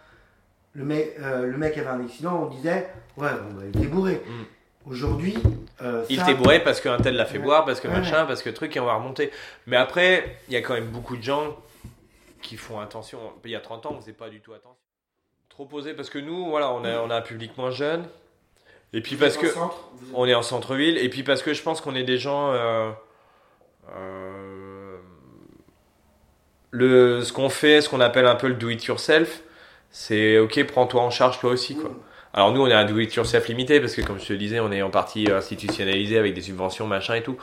le 0.74 0.84
mec, 0.84 1.16
le 1.18 1.56
mec 1.56 1.76
avait 1.78 1.88
un 1.88 2.04
accident, 2.04 2.48
on 2.48 2.54
disait, 2.54 2.88
ouais, 3.16 3.30
bon, 3.30 3.54
bah, 3.56 3.62
il 3.72 3.80
était 3.80 3.88
bourré. 3.88 4.20
Mm. 4.26 4.90
Aujourd'hui, 4.90 5.34
euh, 5.82 6.04
Il 6.08 6.22
t'est 6.22 6.34
bourré 6.34 6.60
parce 6.60 6.80
qu'un 6.80 6.96
tel 6.98 7.14
l'a 7.16 7.26
fait 7.26 7.38
Ouais. 7.38 7.44
boire, 7.44 7.64
parce 7.64 7.80
que 7.80 7.88
Ouais. 7.88 7.94
machin, 7.94 8.24
parce 8.26 8.42
que 8.42 8.50
truc, 8.50 8.74
et 8.76 8.80
on 8.80 8.86
va 8.86 8.94
remonter. 8.94 9.30
Mais 9.66 9.76
après, 9.76 10.38
il 10.48 10.54
y 10.54 10.56
a 10.56 10.62
quand 10.62 10.74
même 10.74 10.86
beaucoup 10.88 11.16
de 11.16 11.22
gens 11.22 11.56
qui 12.42 12.56
font 12.56 12.80
attention. 12.80 13.18
Il 13.44 13.50
y 13.50 13.56
a 13.56 13.60
30 13.60 13.86
ans, 13.86 13.94
on 13.96 14.00
faisait 14.00 14.12
pas 14.12 14.28
du 14.28 14.40
tout 14.40 14.52
attention. 14.52 14.76
Trop 15.48 15.66
posé, 15.66 15.94
parce 15.94 16.10
que 16.10 16.18
nous, 16.18 16.46
voilà, 16.50 16.70
on 16.72 16.84
a, 16.84 17.00
on 17.00 17.10
a 17.10 17.16
un 17.16 17.20
public 17.22 17.56
moins 17.58 17.70
jeune. 17.70 18.06
Et 18.92 19.00
puis 19.02 19.16
vous 19.16 19.20
parce 19.20 19.36
que 19.36 19.46
en 19.46 19.50
centre, 19.50 19.88
vous- 19.94 20.12
on 20.14 20.26
est 20.26 20.34
en 20.34 20.42
centre-ville, 20.42 20.96
et 20.98 21.08
puis 21.08 21.22
parce 21.22 21.42
que 21.42 21.52
je 21.52 21.62
pense 21.62 21.80
qu'on 21.80 21.94
est 21.94 22.04
des 22.04 22.18
gens. 22.18 22.52
euh, 22.52 22.90
euh, 23.94 24.96
le, 26.70 27.22
ce 27.24 27.32
qu'on 27.32 27.48
fait, 27.48 27.80
ce 27.80 27.88
qu'on 27.88 28.00
appelle 28.00 28.26
un 28.26 28.34
peu 28.34 28.48
le 28.48 28.54
do 28.54 28.68
it 28.68 28.84
yourself, 28.84 29.42
c'est 29.90 30.38
ok, 30.38 30.64
prends-toi 30.66 31.02
en 31.02 31.10
charge 31.10 31.38
toi 31.40 31.50
aussi, 31.50 31.74
quoi. 31.76 31.90
Mm. 31.90 31.96
Alors 32.34 32.52
nous, 32.52 32.60
on 32.60 32.66
est 32.66 32.74
un 32.74 32.84
do 32.84 32.98
it 32.98 33.12
yourself 33.14 33.48
limité 33.48 33.80
parce 33.80 33.94
que 33.94 34.02
comme 34.02 34.18
je 34.20 34.26
te 34.26 34.32
le 34.34 34.38
disais, 34.38 34.60
on 34.60 34.70
est 34.70 34.82
en 34.82 34.90
partie 34.90 35.30
institutionnalisé 35.30 36.18
avec 36.18 36.34
des 36.34 36.42
subventions, 36.42 36.86
machin 36.86 37.14
et 37.14 37.22
tout. 37.22 37.38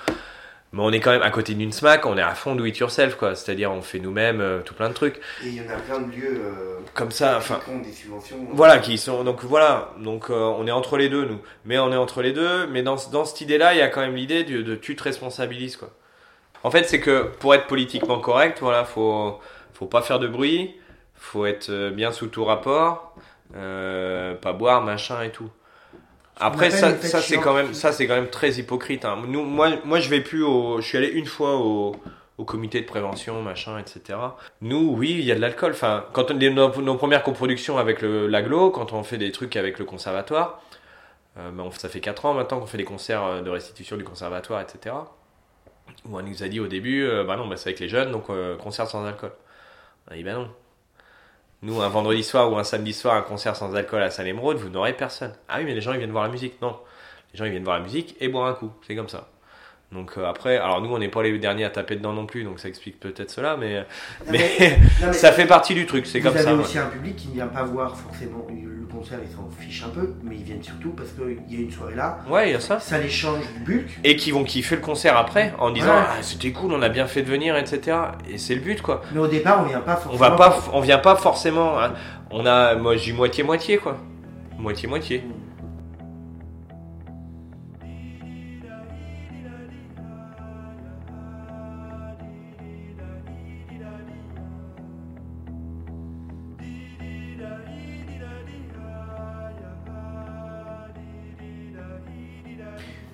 Mais 0.74 0.82
on 0.82 0.92
est 0.92 1.00
quand 1.00 1.12
même 1.12 1.22
à 1.22 1.32
côté 1.32 1.54
d'une 1.54 1.72
SMAC, 1.72 2.06
on 2.06 2.18
est 2.18 2.22
à 2.22 2.36
fond 2.36 2.56
do 2.56 2.66
it 2.66 2.78
yourself, 2.78 3.16
quoi. 3.16 3.36
C'est-à-dire, 3.36 3.72
on 3.72 3.82
fait 3.82 4.00
nous-mêmes 4.00 4.42
euh, 4.42 4.62
tout 4.62 4.74
plein 4.74 4.90
de 4.90 4.94
trucs. 4.94 5.18
Et 5.44 5.48
il 5.48 5.54
y 5.56 5.62
en 5.62 5.70
a 5.72 5.78
plein 5.78 6.00
de 6.00 6.12
lieux 6.12 6.42
euh, 6.44 6.80
Comme 6.94 7.12
ça, 7.12 7.38
enfin. 7.38 7.62
qui 7.64 7.72
ont 7.72 7.80
des 7.80 7.92
subventions. 7.94 8.38
Voilà, 8.52 8.80
qui 8.80 8.98
sont 8.98 9.24
donc 9.24 9.44
voilà, 9.44 9.94
donc 10.00 10.30
euh, 10.30 10.34
on 10.34 10.68
est 10.68 10.72
entre 10.72 10.98
les 10.98 11.08
deux 11.08 11.24
nous, 11.26 11.40
mais 11.64 11.80
on 11.80 11.94
est 11.94 11.98
entre 11.98 12.22
les 12.22 12.34
deux, 12.34 12.68
mais 12.68 12.84
dans, 12.84 12.98
dans 13.12 13.24
cette 13.24 13.40
idée-là, 13.42 13.74
il 13.74 13.78
y 13.78 13.82
a 13.82 13.88
quand 13.88 14.02
même 14.02 14.16
l'idée 14.16 14.44
de, 14.44 14.62
de 14.62 14.76
tu 14.76 14.96
te 14.96 15.04
responsabilises 15.04 15.78
quoi. 15.78 15.92
En 16.64 16.72
fait, 16.72 16.84
c'est 16.90 17.00
que 17.00 17.30
pour 17.40 17.54
être 17.56 17.68
politiquement 17.68 18.20
correct, 18.20 18.58
voilà, 18.60 18.84
faut 18.86 19.40
faut 19.74 19.86
pas 19.86 20.02
faire 20.02 20.20
de 20.20 20.28
bruit, 20.28 20.76
faut 21.16 21.46
être 21.46 21.90
bien 21.92 22.12
sous 22.12 22.28
tout 22.28 22.44
rapport, 22.44 23.16
pas 23.54 24.54
boire 24.54 24.82
machin 24.82 25.22
et 25.22 25.30
tout. 25.32 25.50
Après 26.38 26.70
ça, 26.72 27.02
ça 27.02 27.22
c'est 27.22 27.40
quand 27.40 27.54
même 27.54 27.74
ça 27.74 27.92
c'est 27.94 28.08
quand 28.08 28.16
même 28.16 28.30
très 28.30 28.54
hypocrite. 28.54 29.06
hein. 29.06 29.18
Nous, 29.28 29.44
moi 29.44 29.70
moi 29.86 30.00
je 30.00 30.10
vais 30.10 30.22
plus 30.22 30.44
au, 30.44 30.82
je 30.82 30.88
suis 30.88 30.98
allé 30.98 31.08
une 31.08 31.26
fois 31.26 31.58
au 31.58 31.96
au 32.38 32.44
comité 32.44 32.82
de 32.82 32.86
prévention, 32.86 33.42
machin, 33.42 33.80
etc. 33.80 34.20
Nous, 34.62 34.90
oui, 34.98 35.12
il 35.20 35.24
y 35.26 35.32
a 35.32 35.36
de 35.36 35.40
l'alcool. 35.40 35.72
Enfin, 35.72 36.06
quand 36.14 36.32
on 36.32 36.34
nos, 36.36 36.82
nos 36.82 36.96
premières 36.98 37.24
coproductions 37.24 37.78
avec 37.78 38.02
le 38.02 38.28
l'aglo, 38.28 38.72
quand 38.72 38.92
on 38.94 39.04
fait 39.04 39.18
des 39.18 39.32
trucs 39.32 39.56
avec 39.56 39.80
le 39.80 39.86
conservatoire, 39.86 40.62
euh, 41.38 41.52
ben, 41.52 41.70
ça 41.72 41.90
fait 41.90 42.02
4 42.02 42.26
ans 42.26 42.34
maintenant 42.34 42.60
qu'on 42.60 42.68
fait 42.68 42.78
des 42.80 42.86
concerts 42.86 43.24
euh, 43.24 43.42
de 43.42 43.50
restitution 43.50 43.98
du 43.98 44.04
conservatoire, 44.04 44.62
etc. 44.62 44.96
Où 46.06 46.18
on 46.18 46.22
nous 46.24 46.44
a 46.44 46.48
dit 46.48 46.60
au 46.60 46.68
début, 46.68 47.04
euh, 47.04 47.24
bah 47.24 47.38
non, 47.38 47.48
bah 47.48 47.58
c'est 47.58 47.70
avec 47.70 47.80
les 47.80 47.90
jeunes, 47.90 48.12
donc 48.12 48.30
euh, 48.30 48.58
concert 48.58 48.88
sans 48.88 49.06
alcool. 49.06 49.32
On 50.10 50.14
a 50.14 50.16
dit, 50.16 50.24
bah 50.24 50.34
non. 50.34 50.50
Nous, 51.66 51.82
un 51.82 51.90
vendredi 51.90 52.24
soir 52.24 52.52
ou 52.52 52.58
un 52.58 52.64
samedi 52.64 52.94
soir, 52.94 53.16
un 53.16 53.24
concert 53.24 53.56
sans 53.56 53.76
alcool 53.76 54.04
à 54.04 54.12
Saint 54.12 54.24
Émeraude, 54.24 54.58
vous 54.58 54.70
n'aurez 54.70 54.94
personne. 54.94 55.34
Ah 55.50 55.56
oui, 55.58 55.66
mais 55.66 55.74
les 55.74 55.82
gens, 55.82 55.94
ils 55.94 55.98
viennent 55.98 56.12
voir 56.12 56.24
la 56.24 56.30
musique. 56.30 56.62
Non. 56.62 56.78
Les 57.34 57.40
gens, 57.40 57.46
ils 57.46 57.50
viennent 57.50 57.64
voir 57.64 57.80
la 57.80 57.84
musique 57.84 58.16
et 58.20 58.28
boire 58.28 58.46
un 58.48 58.54
coup. 58.54 58.70
C'est 58.86 58.96
comme 58.96 59.10
ça. 59.10 59.30
Donc 59.92 60.12
euh, 60.20 60.26
après, 60.26 60.58
alors 60.58 60.80
nous, 60.80 60.94
on 60.94 61.00
n'est 61.00 61.10
pas 61.10 61.24
les 61.24 61.36
derniers 61.40 61.66
à 61.66 61.72
taper 61.72 61.96
dedans 61.96 62.14
non 62.14 62.28
plus, 62.28 62.44
donc 62.44 62.60
ça 62.60 62.68
explique 62.68 63.00
peut-être 63.00 63.32
cela, 63.32 63.58
mais, 63.58 63.84
mais, 64.30 64.78
non, 65.02 65.08
mais 65.08 65.14
ça 65.14 65.32
fait 65.32 65.48
partie 65.48 65.74
du 65.74 65.88
truc, 65.88 66.06
c'est 66.06 66.20
vous 66.20 66.28
comme 66.28 66.38
avez 66.38 66.46
ça. 66.46 66.54
aussi 66.54 66.78
ouais. 66.78 66.84
un 66.84 66.88
public 66.88 67.16
qui 67.16 67.30
ne 67.30 67.34
vient 67.34 67.48
pas 67.48 67.64
voir 67.64 67.98
forcément 67.98 68.46
concert, 69.06 69.20
ils 69.24 69.36
s'en 69.36 69.50
fichent 69.60 69.84
un 69.84 69.90
peu, 69.90 70.14
mais 70.24 70.36
ils 70.36 70.44
viennent 70.44 70.64
surtout 70.64 70.90
parce 70.92 71.10
qu'il 71.12 71.38
y 71.56 71.60
a 71.60 71.64
une 71.64 71.72
soirée 71.72 71.96
là, 71.96 72.18
Ouais, 72.30 72.50
il 72.50 72.54
y 72.54 72.56
a 72.56 72.60
ça. 72.60 72.80
ça 72.80 72.98
les 72.98 73.10
change 73.10 73.42
du 73.58 73.64
bulk. 73.64 74.00
Et 74.04 74.16
qui 74.16 74.32
vont 74.32 74.44
kiffer 74.44 74.76
le 74.76 74.82
concert 74.82 75.16
après 75.18 75.54
en 75.60 75.70
disant 75.72 75.88
Ouais. 75.88 76.04
ah, 76.10 76.22
c'était 76.22 76.52
cool, 76.52 76.74
on 76.74 76.82
a 76.82 76.90
bien 76.90 77.06
fait 77.08 77.22
de 77.22 77.30
venir, 77.30 77.56
etc. 77.56 77.98
Et 78.30 78.38
c'est 78.38 78.56
le 78.56 78.62
but 78.62 78.82
quoi. 78.82 79.02
Mais 79.14 79.20
au 79.20 79.28
départ, 79.28 79.62
on 79.64 79.68
vient 79.68 79.80
pas 79.82 79.94
On 79.94 80.18
forcément. 80.18 80.18
va 80.30 80.32
pas, 80.36 80.64
on 80.74 80.82
vient 80.82 80.98
pas 80.98 81.16
forcément. 81.16 81.80
hein. 81.80 81.94
On 82.32 82.46
a, 82.46 82.76
moi, 82.76 82.96
j'ai 82.98 83.14
moitié 83.14 83.44
moitié 83.44 83.78
quoi. 83.78 83.98
Moitié 84.58 84.88
moitié. 84.88 85.24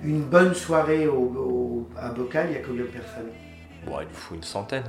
Une 0.04 0.22
bonne 0.24 0.54
soirée 0.56 1.08
au, 1.08 1.88
à 1.98 2.10
Bocal, 2.10 2.48
il 2.50 2.54
y 2.56 2.58
a 2.58 2.62
combien 2.62 2.84
de 2.84 2.90
personnes? 2.90 3.30
Bon, 3.86 4.00
il 4.02 4.08
nous 4.08 4.14
faut 4.14 4.36
une 4.36 4.44
centaine. 4.44 4.84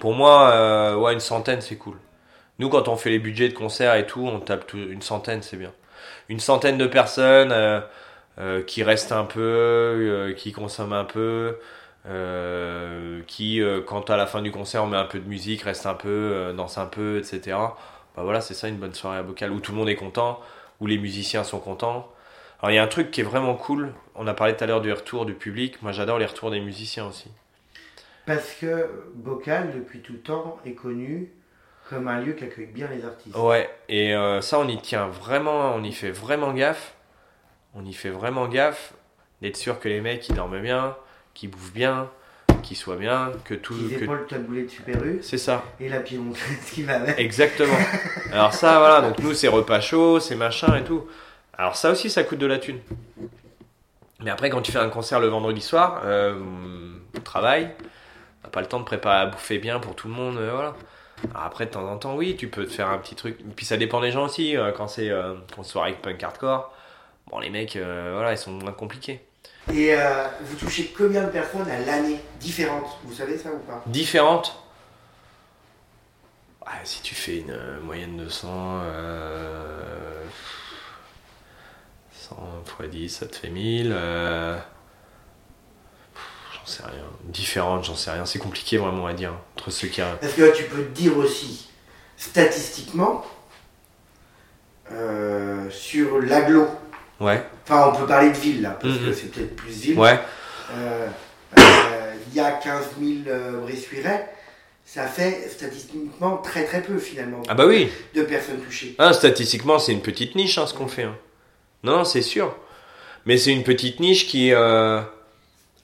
Pour 0.00 0.14
moi, 0.14 0.50
euh, 0.52 1.08
une 1.12 1.20
centaine 1.20 1.60
c'est 1.60 1.76
cool. 1.76 1.96
Nous, 2.58 2.68
quand 2.68 2.88
on 2.88 2.96
fait 2.96 3.10
les 3.10 3.18
budgets 3.20 3.48
de 3.48 3.54
concert 3.54 3.94
et 3.94 4.06
tout, 4.06 4.26
on 4.26 4.40
tape 4.40 4.66
tout- 4.66 4.76
une 4.78 5.02
centaine, 5.02 5.42
c'est 5.42 5.56
bien. 5.56 5.72
Une 6.28 6.40
centaine 6.40 6.76
de 6.76 6.86
personnes 6.86 7.52
euh, 7.52 7.80
euh, 8.38 8.62
qui 8.62 8.82
restent 8.82 9.12
un 9.12 9.24
peu, 9.24 10.34
qui 10.36 10.52
consomment 10.52 10.92
un 10.94 11.04
peu, 11.04 11.58
qui, 13.26 13.60
quand 13.86 14.10
à 14.10 14.16
la 14.16 14.26
fin 14.26 14.42
du 14.42 14.50
concert 14.50 14.84
on 14.84 14.86
met 14.88 14.96
un 14.96 15.04
peu 15.04 15.18
de 15.20 15.28
musique, 15.28 15.62
restent 15.62 15.86
un 15.86 15.94
peu, 15.94 16.52
dansent 16.56 16.78
un 16.78 16.86
peu, 16.86 17.18
etc. 17.18 17.76
Bah 18.16 18.22
voilà, 18.24 18.40
c'est 18.40 18.54
ça 18.54 18.68
une 18.68 18.76
bonne 18.78 18.94
soirée 18.94 19.18
à 19.18 19.22
Bocal 19.22 19.52
où 19.52 19.60
tout 19.60 19.72
le 19.72 19.78
monde 19.78 19.88
est 19.88 19.94
content, 19.96 20.40
où 20.80 20.86
les 20.86 20.98
musiciens 20.98 21.44
sont 21.44 21.60
contents. 21.60 22.08
Alors 22.60 22.70
il 22.72 22.74
y 22.74 22.78
a 22.78 22.82
un 22.82 22.88
truc 22.88 23.10
qui 23.10 23.20
est 23.20 23.24
vraiment 23.24 23.54
cool. 23.54 23.92
On 24.14 24.26
a 24.26 24.34
parlé 24.34 24.56
tout 24.56 24.64
à 24.64 24.66
l'heure 24.66 24.80
du 24.80 24.92
retour 24.92 25.26
du 25.26 25.34
public. 25.34 25.80
Moi 25.82 25.92
j'adore 25.92 26.18
les 26.18 26.26
retours 26.26 26.50
des 26.50 26.60
musiciens 26.60 27.06
aussi. 27.06 27.30
Parce 28.26 28.52
que 28.60 28.90
Bocal, 29.14 29.72
depuis 29.74 30.00
tout 30.00 30.14
temps, 30.14 30.58
est 30.66 30.72
connu 30.72 31.30
comme 31.88 32.08
un 32.08 32.20
lieu 32.20 32.32
qui 32.34 32.44
accueille 32.44 32.66
bien 32.66 32.88
les 32.94 33.04
artistes. 33.04 33.34
Ouais, 33.36 33.70
et 33.88 34.14
euh, 34.14 34.40
ça 34.42 34.58
on 34.58 34.68
y 34.68 34.78
tient 34.80 35.06
vraiment, 35.06 35.74
on 35.74 35.82
y 35.82 35.92
fait 35.92 36.10
vraiment 36.10 36.52
gaffe. 36.52 36.94
On 37.74 37.84
y 37.84 37.94
fait 37.94 38.10
vraiment 38.10 38.48
gaffe 38.48 38.92
d'être 39.40 39.56
sûr 39.56 39.78
que 39.78 39.88
les 39.88 40.00
mecs 40.00 40.28
ils 40.28 40.34
dorment 40.34 40.60
bien, 40.60 40.96
qu'ils 41.32 41.50
bouffent 41.50 41.72
bien, 41.72 42.10
qu'ils 42.62 42.76
soient 42.76 42.96
bien, 42.96 43.30
que 43.44 43.54
tout. 43.54 43.74
Qu'ils 43.74 44.00
que- 44.00 44.04
le 44.12 44.26
taboulé 44.26 44.64
de 44.64 44.68
Super 44.68 45.02
U 45.04 45.20
C'est 45.22 45.38
ça. 45.38 45.64
et 45.80 45.88
la 45.88 46.00
piémontaise 46.00 46.70
qui 46.74 46.82
va 46.82 46.96
avec. 46.96 47.18
Exactement. 47.18 47.78
Alors 48.32 48.52
ça, 48.52 48.78
voilà, 48.78 49.00
donc 49.00 49.18
nous, 49.20 49.32
c'est 49.32 49.48
repas 49.48 49.80
chaud, 49.80 50.18
c'est 50.20 50.34
machin 50.34 50.76
et 50.76 50.84
tout. 50.84 51.06
Alors 51.58 51.76
ça 51.76 51.90
aussi, 51.90 52.08
ça 52.08 52.22
coûte 52.22 52.38
de 52.38 52.46
la 52.46 52.58
thune. 52.58 52.78
Mais 54.20 54.30
après, 54.30 54.50
quand 54.50 54.62
tu 54.62 54.72
fais 54.72 54.78
un 54.78 54.88
concert 54.88 55.20
le 55.20 55.28
vendredi 55.28 55.60
soir, 55.60 56.02
euh, 56.04 56.40
au 57.16 57.20
travail, 57.20 57.70
t'as 58.42 58.48
pas 58.48 58.60
le 58.60 58.66
temps 58.66 58.80
de 58.80 58.84
préparer 58.84 59.20
à 59.22 59.26
bouffer 59.26 59.58
bien 59.58 59.78
pour 59.80 59.94
tout 59.94 60.08
le 60.08 60.14
monde, 60.14 60.38
euh, 60.38 60.52
voilà. 60.52 60.74
Alors 61.34 61.44
après, 61.46 61.66
de 61.66 61.70
temps 61.70 61.88
en 61.88 61.96
temps, 61.96 62.14
oui, 62.16 62.36
tu 62.36 62.48
peux 62.48 62.64
te 62.64 62.70
faire 62.72 62.88
un 62.88 62.98
petit 62.98 63.16
truc. 63.16 63.38
Puis 63.56 63.66
ça 63.66 63.76
dépend 63.76 64.00
des 64.00 64.12
gens 64.12 64.24
aussi, 64.24 64.56
euh, 64.56 64.72
quand 64.72 64.88
c'est 64.88 65.10
euh, 65.10 65.34
c'est 65.56 65.64
soirée 65.64 65.96
punk 66.00 66.22
hardcore. 66.22 66.72
Bon, 67.30 67.40
les 67.40 67.50
mecs, 67.50 67.76
euh, 67.76 68.12
voilà, 68.14 68.32
ils 68.32 68.38
sont 68.38 68.52
moins 68.52 68.72
compliqués. 68.72 69.20
Et 69.72 69.94
euh, 69.94 70.26
vous 70.40 70.56
touchez 70.56 70.92
combien 70.96 71.24
de 71.24 71.30
personnes 71.30 71.68
à 71.68 71.78
l'année 71.80 72.20
différentes? 72.40 72.98
Vous 73.04 73.14
savez 73.14 73.36
ça 73.36 73.50
ou 73.50 73.58
pas? 73.58 73.82
Différentes. 73.86 74.62
Ouais, 76.62 76.72
si 76.84 77.02
tu 77.02 77.14
fais 77.14 77.38
une 77.38 77.50
euh, 77.50 77.80
moyenne 77.80 78.16
de 78.16 78.28
100, 78.28 78.48
euh, 78.82 80.24
100 82.28 82.36
x 82.84 82.90
10, 82.90 83.08
ça 83.08 83.26
te 83.26 83.36
fait 83.36 83.48
1000. 83.50 83.92
euh, 83.94 84.56
j'en 86.54 86.66
sais 86.66 86.82
rien. 86.82 87.04
Différentes, 87.24 87.84
j'en 87.84 87.94
sais 87.96 88.10
rien. 88.10 88.26
C'est 88.26 88.38
compliqué 88.38 88.76
vraiment 88.78 89.06
à 89.06 89.12
dire. 89.14 89.32
Entre 89.56 89.70
ceux 89.70 89.88
qui. 89.88 90.00
Parce 90.20 90.32
que 90.34 90.54
tu 90.56 90.64
peux 90.64 90.82
te 90.84 90.90
dire 90.94 91.16
aussi, 91.16 91.68
statistiquement, 92.16 93.24
euh, 94.92 95.68
sur 95.70 96.20
l'agglo, 96.20 96.66
Ouais, 97.20 97.44
enfin 97.64 97.90
on 97.92 97.98
peut 97.98 98.06
parler 98.06 98.30
de 98.30 98.36
ville 98.36 98.62
là, 98.62 98.70
parce 98.80 98.94
Mhm. 98.94 99.06
que 99.06 99.12
c'est 99.12 99.26
peut-être 99.32 99.56
plus 99.56 99.72
ville. 99.72 99.98
ouais, 99.98 100.18
Euh, 100.72 101.08
euh, 101.58 102.14
Il 102.30 102.36
y 102.36 102.40
a 102.40 102.52
15 102.52 102.90
000 103.00 103.22
euh, 103.26 103.60
Bressuirais, 103.62 104.28
ça 104.84 105.06
fait 105.06 105.48
statistiquement 105.50 106.36
très 106.36 106.64
très 106.64 106.82
peu 106.82 106.98
finalement 106.98 107.42
Ah 107.48 107.54
bah 107.54 107.66
oui. 107.66 107.90
de 108.14 108.22
personnes 108.22 108.60
touchées. 108.60 108.94
Ah, 108.98 109.12
statistiquement, 109.14 109.78
c'est 109.78 109.92
une 109.92 110.02
petite 110.02 110.34
niche 110.36 110.58
hein, 110.58 110.66
ce 110.66 110.74
qu'on 110.74 110.88
fait. 110.88 111.04
hein. 111.04 111.16
Non, 111.84 111.98
non, 111.98 112.04
c'est 112.04 112.22
sûr. 112.22 112.54
Mais 113.26 113.36
c'est 113.36 113.52
une 113.52 113.62
petite 113.62 114.00
niche 114.00 114.26
qui, 114.26 114.52
euh, 114.52 115.00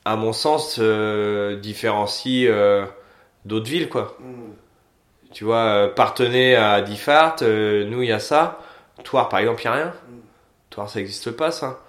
à 0.05 0.17
mon 0.17 0.33
sens, 0.33 0.79
euh, 0.79 1.57
différencie 1.57 2.47
euh, 2.49 2.87
d'autres 3.45 3.69
villes, 3.69 3.89
quoi. 3.89 4.17
Mm. 4.21 4.53
Tu 5.33 5.45
vois, 5.45 5.93
Partenay 5.95 6.55
à 6.55 6.81
Diffart, 6.81 7.43
nous 7.43 8.03
il 8.03 8.09
y 8.09 8.13
a 8.13 8.21
ça. 8.21 8.61
Toire 9.03 9.29
par 9.29 9.41
exemple, 9.41 9.63
il 9.63 9.67
n'y 9.67 9.73
a 9.73 9.77
rien. 9.77 9.87
Mm. 9.87 10.21
Toire 10.71 10.89
ça 10.89 11.01
n'existe 11.01 11.33
pas 11.33 11.51
ça. 11.51 11.81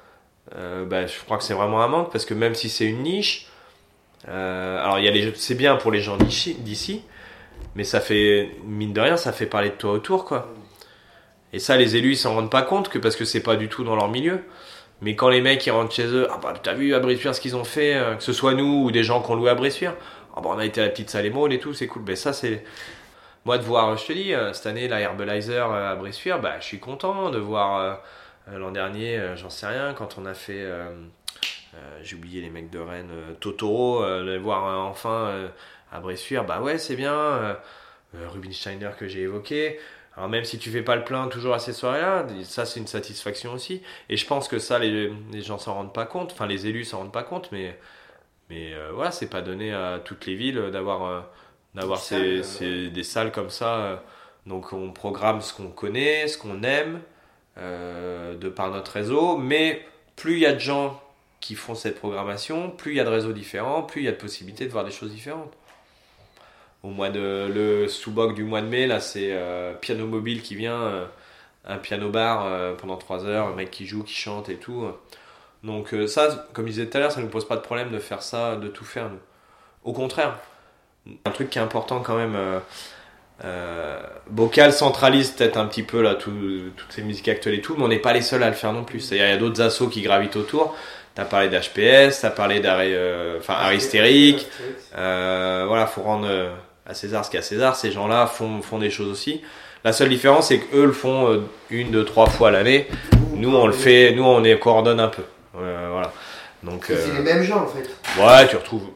Bah, 0.52 1.06
je 1.08 1.20
crois 1.26 1.38
que 1.38 1.44
c'est 1.44 1.54
vraiment 1.54 1.82
un 1.82 1.88
manque 1.88 2.12
parce 2.12 2.26
que 2.26 2.34
même 2.34 2.56
si 2.56 2.70
c'est 2.70 2.86
une 2.86 3.04
niche, 3.04 3.48
alors 4.28 5.00
il 5.00 5.06
y 5.06 5.08
a 5.08 5.12
les, 5.12 5.34
c'est 5.36 5.56
bien 5.56 5.76
pour 5.76 5.92
les 5.92 6.02
gens 6.02 6.18
d'ici, 6.18 6.56
d'ici, 6.56 7.04
mais 7.76 7.84
ça 7.84 8.00
fait 8.00 8.52
mine 8.64 8.94
de 8.94 9.02
rien, 9.02 9.18
ça 9.18 9.32
fait 9.32 9.46
parler 9.46 9.70
de 9.70 9.76
toi 9.76 9.92
autour 9.92 10.26
quoi. 10.26 10.50
Et 11.54 11.60
ça, 11.60 11.78
les 11.78 11.96
élus 11.96 12.12
ils 12.12 12.18
s'en 12.18 12.34
rendent 12.36 12.52
pas 12.52 12.64
compte 12.64 12.90
que 12.90 13.00
parce 13.00 13.16
que 13.16 13.26
c'est 13.26 13.44
pas 13.44 13.56
du 13.56 13.70
tout 13.70 13.84
dans 13.84 13.96
leur 13.96 14.10
milieu. 14.10 14.42
Mais 15.02 15.16
quand 15.16 15.30
les 15.30 15.42
mecs 15.42 15.66
ils 15.66 15.72
rentrent 15.72 15.94
chez 15.94 16.08
eux, 16.08 16.28
ah 16.32 16.40
bah 16.42 16.54
t'as 16.62 16.74
vu 16.74 16.96
à 16.96 17.00
Bressuire 17.00 17.36
ce 17.36 17.42
qu'ils 17.42 17.56
ont 17.56 17.64
fait, 17.66 17.96
euh, 17.96 18.16
que 18.16 18.24
ce 18.24 18.34
soit 18.34 18.54
nous 18.54 18.86
ou 18.86 18.92
des 18.92 19.04
gens 19.04 19.22
qu'on 19.22 19.36
loué 19.36 19.50
à 19.50 19.56
Bressuire, 19.56 19.94
ah 20.36 20.42
bah 20.42 20.50
on 20.54 20.58
a 20.58 20.66
été 20.66 20.82
à 20.82 20.86
la 20.86 20.90
petite 20.90 21.10
salle 21.10 21.26
et 21.26 21.60
tout, 21.60 21.74
c'est 21.74 21.88
cool. 21.88 22.04
Ben 22.04 22.16
ça 22.16 22.34
c'est 22.34 22.64
moi 23.46 23.58
de 23.58 23.64
voir, 23.64 23.98
je 23.98 24.06
te 24.06 24.14
dis, 24.14 24.34
euh, 24.34 24.54
cette 24.54 24.68
année 24.68 24.88
la 24.88 25.02
Herbalizer 25.02 25.72
euh, 25.72 25.92
à 25.92 25.96
Bressuire, 25.96 26.40
bah 26.40 26.56
je 26.60 26.66
suis 26.66 26.80
content 26.80 27.30
de 27.30 27.38
voir 27.38 28.00
l'an 28.52 28.72
dernier, 28.72 29.20
j'en 29.36 29.50
sais 29.50 29.68
rien, 29.68 29.94
quand 29.94 30.18
on 30.18 30.26
a 30.26 30.34
fait, 30.34 30.66
j'ai 32.04 32.16
oublié 32.16 32.42
les 32.42 32.50
mecs 32.50 32.70
de 32.70 32.80
Rennes, 32.80 33.12
Totoro, 33.40 34.04
voir 34.40 34.88
enfin 34.88 35.50
à 35.92 36.00
Bressuire, 36.00 36.46
bah 36.46 36.62
ouais 36.62 36.78
c'est 36.78 36.96
bien. 36.96 37.58
Rubinsteiner 38.14 38.92
que 38.98 39.08
j'ai 39.08 39.22
évoqué. 39.22 39.78
Alors 40.18 40.30
même 40.30 40.46
si 40.46 40.60
tu 40.60 40.72
fais 40.72 40.82
pas 40.82 40.96
le 40.96 41.04
plein 41.04 41.28
toujours 41.28 41.54
à 41.54 41.60
ces 41.60 41.74
soirées-là, 41.74 42.26
ça 42.44 42.66
c'est 42.66 42.80
une 42.80 42.88
satisfaction 42.88 43.54
aussi. 43.54 43.82
Et 44.10 44.18
je 44.18 44.26
pense 44.26 44.48
que 44.48 44.60
ça 44.60 44.80
les, 44.80 45.12
les 45.32 45.42
gens 45.42 45.58
s'en 45.58 45.74
rendent 45.76 45.94
pas 45.94 46.06
compte, 46.06 46.32
enfin 46.32 46.48
les 46.48 46.68
élus 46.68 46.86
s'en 46.86 47.00
rendent 47.00 47.12
pas 47.12 47.24
compte, 47.24 47.52
mais 47.52 47.78
mais 48.50 48.74
euh, 48.74 48.92
voilà 48.94 49.12
c'est 49.12 49.30
pas 49.30 49.42
donné 49.42 49.74
à 49.74 50.00
toutes 50.04 50.26
les 50.28 50.36
villes 50.36 50.72
d'avoir 50.72 51.06
euh, 51.06 51.22
d'avoir 51.76 52.00
Des 52.00 52.04
ces, 52.04 52.44
salles, 52.44 52.44
euh, 52.44 52.44
ces- 52.44 52.90
des 52.90 53.04
salles 53.04 53.32
comme 53.32 53.50
ça. 53.50 53.76
euh. 53.78 53.98
Donc 54.48 54.74
on 54.74 54.92
programme 54.94 55.42
ce 55.42 55.54
qu'on 55.54 55.70
connaît, 55.70 56.28
ce 56.28 56.38
qu'on 56.38 56.64
aime 56.64 57.02
euh, 57.58 58.36
de 58.38 58.50
par 58.50 58.72
notre 58.72 58.92
réseau, 58.94 59.38
mais 59.38 59.86
plus 60.16 60.36
il 60.36 60.40
y 60.42 60.46
a 60.46 60.54
de 60.54 60.60
gens 60.60 61.02
qui 61.42 61.56
font 61.56 61.76
cette 61.76 61.98
programmation, 62.00 62.72
plus 62.72 62.94
il 62.94 62.98
y 62.98 63.00
a 63.00 63.04
de 63.06 63.10
réseaux 63.10 63.34
différents, 63.34 63.84
plus 63.84 64.02
il 64.02 64.06
y 64.06 64.08
a 64.08 64.12
de 64.12 64.18
possibilités 64.18 64.66
de 64.66 64.72
voir 64.72 64.86
des 64.86 64.92
choses 64.92 65.12
différentes. 65.12 65.54
Au 66.86 66.90
mois 66.90 67.10
de 67.10 67.50
le 67.52 67.88
sous-boc 67.88 68.36
du 68.36 68.44
mois 68.44 68.62
de 68.62 68.68
mai, 68.68 68.86
là, 68.86 69.00
c'est 69.00 69.30
euh, 69.32 69.74
piano 69.74 70.06
mobile 70.06 70.44
qui 70.44 70.54
vient, 70.54 70.80
euh, 70.84 71.06
un 71.66 71.78
piano 71.78 72.10
bar 72.10 72.46
euh, 72.46 72.76
pendant 72.76 72.96
3 72.96 73.26
heures, 73.26 73.48
un 73.48 73.56
mec 73.56 73.72
qui 73.72 73.88
joue, 73.88 74.04
qui 74.04 74.14
chante 74.14 74.50
et 74.50 74.58
tout. 74.58 74.86
Donc 75.64 75.96
ça, 76.08 76.46
comme 76.54 76.68
je 76.68 76.74
disais 76.74 76.86
tout 76.86 76.98
à 76.98 77.00
l'heure, 77.00 77.12
ça 77.12 77.22
ne 77.22 77.26
nous 77.26 77.32
pose 77.32 77.48
pas 77.48 77.56
de 77.56 77.62
problème 77.62 77.90
de 77.90 77.98
faire 77.98 78.22
ça, 78.22 78.56
de 78.56 78.68
tout 78.68 78.86
faire. 78.86 79.10
Nous. 79.10 79.18
Au 79.84 79.94
contraire, 79.94 80.38
un 81.26 81.32
truc 81.32 81.50
qui 81.50 81.58
est 81.58 81.62
important 81.62 82.02
quand 82.02 82.18
même. 82.18 82.38
Bocal 84.30 84.72
centralise 84.72 85.32
peut-être 85.32 85.58
un 85.58 85.66
petit 85.66 85.82
peu 85.82 86.04
là 86.04 86.14
tout- 86.14 86.72
toutes 86.78 86.92
ces 86.92 87.02
musiques 87.02 87.28
actuelles 87.30 87.56
et 87.56 87.62
tout, 87.62 87.76
mais 87.78 87.84
on 87.84 87.88
n'est 87.88 87.98
pas 87.98 88.14
les 88.14 88.22
seuls 88.22 88.44
à 88.44 88.48
le 88.50 88.54
faire 88.56 88.74
non 88.74 88.84
plus. 88.84 89.00
C'est-à-dire 89.00 89.26
il 89.26 89.32
y 89.32 89.34
a 89.34 89.38
d'autres 89.38 89.62
assos 89.62 89.88
qui 89.88 90.04
gravitent 90.04 90.36
autour. 90.36 90.76
T'as 91.16 91.26
parlé 91.26 91.50
d'HPS, 91.50 92.22
t'as 92.22 92.30
parlé 92.30 92.62
euh, 92.64 93.40
enfin 93.40 93.56
Aristérique. 93.56 94.48
Voilà, 94.94 95.88
faut 95.88 96.04
rendre 96.04 96.28
à 96.86 96.94
César 96.94 97.26
ce 97.26 97.30
qu'il 97.30 97.38
y 97.38 97.42
a 97.42 97.46
à 97.46 97.48
César. 97.48 97.76
Ces 97.76 97.92
gens-là 97.92 98.28
font, 98.28 98.62
font 98.62 98.80
des 98.80 98.90
choses 98.90 99.10
aussi. 99.10 99.42
La 99.84 99.94
seule 99.94 100.10
différence, 100.10 100.48
c'est 100.48 100.60
qu'eux 100.60 100.86
le 100.86 100.92
font 100.92 101.32
euh, 101.32 101.42
une, 101.70 101.92
deux, 101.92 102.06
trois 102.06 102.28
fois 102.28 102.52
l'année. 102.52 102.88
Nous, 103.34 103.56
on 103.56 103.68
le 103.68 103.74
fait, 103.74 104.14
nous, 104.14 104.24
on 104.24 104.40
les 104.40 104.58
coordonne 104.58 105.00
un 105.00 105.10
peu. 105.10 105.24
Euh, 105.58 105.90
voilà. 105.92 106.12
Donc, 106.64 106.86
C'est 106.88 106.94
euh, 106.94 107.14
les 107.18 107.24
mêmes 107.24 107.44
gens 107.44 107.64
en 107.64 107.68
fait. 107.68 107.88
ouais, 108.20 108.48
tu 108.48 108.56
retrouves, 108.56 108.88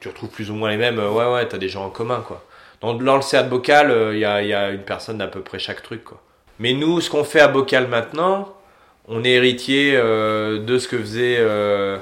tu 0.00 0.08
retrouves 0.08 0.30
plus 0.30 0.50
ou 0.50 0.54
moins 0.54 0.70
les 0.70 0.76
mêmes. 0.78 0.98
Ouais, 0.98 1.32
ouais, 1.32 1.46
t'as 1.46 1.58
des 1.58 1.68
gens 1.68 1.84
en 1.84 1.90
commun, 1.90 2.24
quoi. 2.26 2.42
Dans, 2.80 2.94
dans 2.94 3.16
le 3.16 3.22
CA 3.22 3.42
de 3.42 3.48
Bocal, 3.50 3.94
il 4.12 4.18
y, 4.18 4.24
a, 4.24 4.42
y 4.42 4.52
a 4.54 4.70
une 4.70 4.82
personne 4.82 5.18
d'à 5.18 5.26
peu 5.28 5.40
près 5.40 5.58
chaque 5.58 5.82
truc, 5.82 6.04
quoi. 6.04 6.20
Mais 6.58 6.74
nous, 6.74 7.00
ce 7.00 7.10
qu'on 7.10 7.24
fait 7.24 7.40
à 7.40 7.48
Bocal 7.48 7.88
maintenant, 7.88 8.54
on 9.08 9.24
est 9.24 9.30
héritier 9.30 9.94
euh, 9.96 10.58
de 10.60 10.78
ce 10.78 10.86
que 10.88 10.98
faisait 10.98 11.36
euh, 11.38 11.98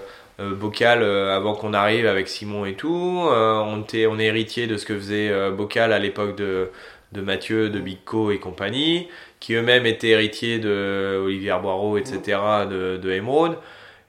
Bocal 0.54 1.02
euh, 1.02 1.36
avant 1.36 1.54
qu'on 1.54 1.74
arrive 1.74 2.06
avec 2.06 2.28
Simon 2.28 2.64
et 2.64 2.74
tout. 2.74 3.26
Euh, 3.30 3.60
on, 3.60 3.82
était, 3.82 4.06
on 4.06 4.18
est 4.18 4.24
héritier 4.26 4.66
de 4.66 4.76
ce 4.76 4.86
que 4.86 4.96
faisait 4.96 5.28
euh, 5.30 5.50
Bocal 5.50 5.92
à 5.92 5.98
l'époque 5.98 6.36
de, 6.36 6.70
de 7.12 7.20
Mathieu, 7.20 7.68
de 7.70 7.78
Bicco 7.80 8.30
et 8.30 8.38
compagnie, 8.38 9.08
qui 9.40 9.54
eux-mêmes 9.54 9.86
étaient 9.86 10.08
héritiers 10.10 10.58
de 10.58 11.20
Olivier 11.24 11.54
Boireau, 11.60 11.96
etc., 11.98 12.38
de, 12.70 12.96
de 12.96 13.10
Emeraude. 13.10 13.56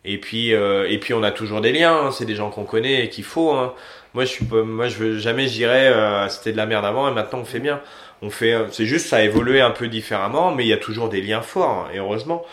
Et 0.03 0.17
puis, 0.17 0.53
euh, 0.53 0.89
et 0.89 0.97
puis 0.97 1.13
on 1.13 1.21
a 1.23 1.31
toujours 1.31 1.61
des 1.61 1.71
liens, 1.71 1.95
hein, 2.07 2.11
c'est 2.11 2.25
des 2.25 2.35
gens 2.35 2.49
qu'on 2.49 2.63
connaît 2.65 3.05
et 3.05 3.09
qu'il 3.09 3.23
faut. 3.23 3.51
hein. 3.51 3.73
Moi, 4.13 4.25
je 4.25 4.29
suis 4.31 4.45
moi, 4.45 4.87
je 4.87 4.97
veux 4.97 5.17
jamais, 5.19 5.47
je 5.47 5.53
dirais, 5.53 5.87
euh, 5.93 6.27
c'était 6.27 6.51
de 6.51 6.57
la 6.57 6.65
merde 6.65 6.85
avant 6.85 7.07
et 7.09 7.13
maintenant 7.13 7.39
on 7.39 7.45
fait 7.45 7.59
bien. 7.59 7.81
On 8.23 8.29
fait, 8.29 8.53
euh, 8.53 8.65
c'est 8.71 8.85
juste, 8.85 9.07
ça 9.07 9.17
a 9.17 9.21
évolué 9.23 9.61
un 9.61 9.71
peu 9.71 9.87
différemment, 9.87 10.51
mais 10.53 10.63
il 10.65 10.67
y 10.69 10.73
a 10.73 10.77
toujours 10.77 11.07
des 11.09 11.21
liens 11.21 11.41
forts, 11.41 11.87
hein, 11.87 11.91
et 11.93 11.99
heureusement. 11.99 12.43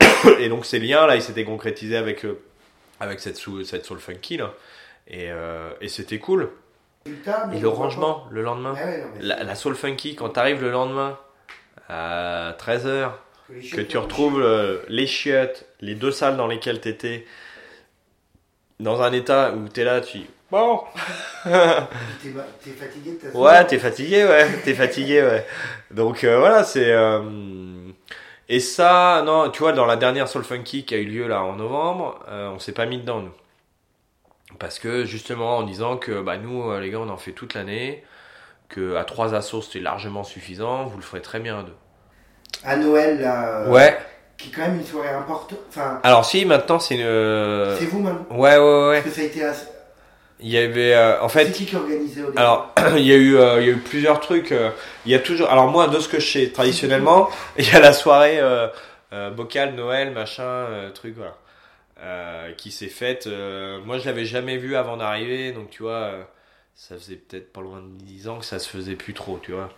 Et 0.40 0.48
donc 0.48 0.64
ces 0.66 0.78
liens 0.78 1.06
là, 1.06 1.16
ils 1.16 1.22
s'étaient 1.22 1.44
concrétisés 1.44 1.96
avec 1.96 2.24
euh, 2.24 2.38
avec 3.00 3.20
cette 3.20 3.36
soul, 3.36 3.64
cette 3.64 3.84
soul 3.84 3.98
funky 3.98 4.36
là, 4.36 4.54
et, 5.08 5.30
euh, 5.30 5.70
et 5.80 5.88
c'était 5.88 6.18
cool. 6.18 6.50
Et 7.06 7.58
le 7.58 7.68
rangement 7.68 8.26
le 8.30 8.42
lendemain, 8.42 8.74
pas. 8.74 8.80
Ah 8.82 8.86
ouais, 8.86 9.02
non, 9.02 9.08
mais 9.16 9.44
la, 9.44 9.54
soul 9.54 9.74
funky 9.74 10.14
quand 10.14 10.30
t'arrives 10.30 10.62
le 10.62 10.70
lendemain 10.70 11.18
à 11.88 12.56
13h, 12.58 13.10
les 13.50 13.68
que 13.68 13.80
tu 13.82 13.98
retrouves 13.98 14.40
euh, 14.40 14.78
les 14.88 15.06
chiottes, 15.06 15.66
les 15.80 15.94
deux 15.94 16.10
salles 16.10 16.38
dans 16.38 16.46
lesquelles 16.46 16.80
t'étais, 16.80 17.26
dans 18.80 19.02
un 19.02 19.12
état 19.12 19.52
où 19.52 19.68
t'es 19.68 19.84
là, 19.84 20.00
tu 20.00 20.20
bon. 20.50 20.80
T'es 21.44 22.70
fatigué 22.70 23.18
de 23.22 23.30
ta 23.30 23.38
Ouais, 23.38 23.66
t'es 23.66 23.78
fatigué, 23.78 24.24
ouais, 24.24 24.48
t'es 24.64 24.74
fatigué, 24.74 25.22
ouais. 25.22 25.46
Donc 25.90 26.24
euh, 26.24 26.38
voilà, 26.38 26.64
c'est 26.64 26.90
euh, 26.90 27.20
et 28.48 28.60
ça, 28.60 29.22
non, 29.24 29.50
tu 29.50 29.60
vois, 29.60 29.72
dans 29.72 29.86
la 29.86 29.96
dernière 29.96 30.28
Soul 30.28 30.44
Funky 30.44 30.84
qui 30.84 30.94
a 30.94 30.98
eu 30.98 31.04
lieu 31.06 31.26
là 31.28 31.42
en 31.42 31.54
novembre, 31.56 32.18
euh, 32.28 32.48
on 32.50 32.58
s'est 32.58 32.72
pas 32.72 32.86
mis 32.86 32.98
dedans 32.98 33.20
nous, 33.20 33.32
parce 34.58 34.78
que 34.78 35.04
justement 35.04 35.56
en 35.58 35.62
disant 35.62 35.96
que 35.96 36.20
bah 36.20 36.36
nous 36.36 36.70
euh, 36.70 36.80
les 36.80 36.90
gars 36.90 36.98
on 37.00 37.08
en 37.08 37.16
fait 37.16 37.32
toute 37.32 37.54
l'année, 37.54 38.04
que 38.68 38.96
à 38.96 39.04
trois 39.04 39.34
assos 39.34 39.62
c'était 39.62 39.80
largement 39.80 40.24
suffisant, 40.24 40.84
vous 40.86 40.96
le 40.96 41.02
ferez 41.02 41.22
très 41.22 41.40
bien 41.40 41.60
à 41.60 41.62
deux. 41.62 41.76
À 42.64 42.76
Noël, 42.76 43.20
là, 43.20 43.62
euh, 43.62 43.70
Ouais. 43.70 43.98
qui 44.38 44.48
est 44.48 44.52
quand 44.52 44.62
même 44.62 44.76
une 44.76 44.84
soirée 44.86 45.08
importante. 45.10 45.58
Enfin, 45.68 46.00
Alors 46.02 46.24
si 46.24 46.44
maintenant 46.44 46.78
c'est 46.78 46.94
une. 46.96 47.76
c'est 47.78 47.86
vous 47.86 48.00
maintenant. 48.00 48.26
Ouais 48.36 48.56
ouais 48.58 48.88
ouais. 48.88 49.02
Parce 49.02 49.14
que 49.14 49.20
ça 49.20 49.20
a 49.22 49.24
été 49.24 49.44
assez... 49.44 49.66
Il 50.44 50.50
y 50.50 50.58
avait 50.58 50.94
euh, 50.94 51.20
en 51.22 51.28
fait. 51.28 51.50
qui 51.52 51.64
qui 51.66 51.74
organisait 51.74 52.22
au 52.22 52.28
départ 52.28 52.72
Alors 52.76 52.94
il 52.98 53.04
y 53.06 53.12
a 53.12 53.16
eu 53.16 53.36
euh, 53.36 53.60
il 53.60 53.66
y 53.66 53.70
a 53.70 53.72
eu 53.72 53.78
plusieurs 53.78 54.20
trucs. 54.20 54.52
euh, 54.52 54.70
il 55.06 55.12
y 55.12 55.14
a 55.14 55.18
toujours. 55.18 55.50
Alors 55.50 55.66
moi 55.68 55.88
de 55.88 55.98
ce 55.98 56.08
que 56.08 56.20
je 56.20 56.30
sais 56.30 56.48
traditionnellement, 56.50 57.30
il 57.58 57.66
y 57.66 57.74
a 57.74 57.80
la 57.80 57.92
soirée 57.92 58.38
euh, 58.40 58.68
euh, 59.12 59.30
bocal 59.30 59.74
Noël 59.74 60.12
machin 60.12 60.42
euh, 60.44 60.90
truc 60.90 61.14
voilà. 61.16 61.36
Euh, 62.02 62.52
qui 62.52 62.70
s'est 62.70 62.88
faite. 62.88 63.26
euh, 63.26 63.78
moi 63.84 63.98
je 63.98 64.04
l'avais 64.06 64.24
jamais 64.26 64.56
vu 64.58 64.76
avant 64.76 64.96
d'arriver 64.98 65.52
donc 65.52 65.70
tu 65.70 65.82
vois. 65.82 65.92
euh, 65.92 66.22
ça 66.76 66.96
faisait 66.96 67.14
peut-être 67.16 67.52
pas 67.52 67.60
loin 67.60 67.78
de 67.80 68.04
10 68.04 68.28
ans 68.28 68.38
que 68.38 68.44
ça 68.44 68.58
se 68.58 68.68
faisait 68.68 68.96
plus 68.96 69.14
trop, 69.14 69.38
tu 69.40 69.52
vois. 69.52 69.70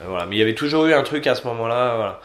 Voilà. 0.00 0.24
Mais 0.26 0.36
il 0.36 0.38
y 0.38 0.42
avait 0.42 0.54
toujours 0.54 0.86
eu 0.86 0.94
un 0.94 1.02
truc 1.02 1.26
à 1.26 1.34
ce 1.34 1.44
moment-là. 1.48 1.96
Voilà. 1.96 2.20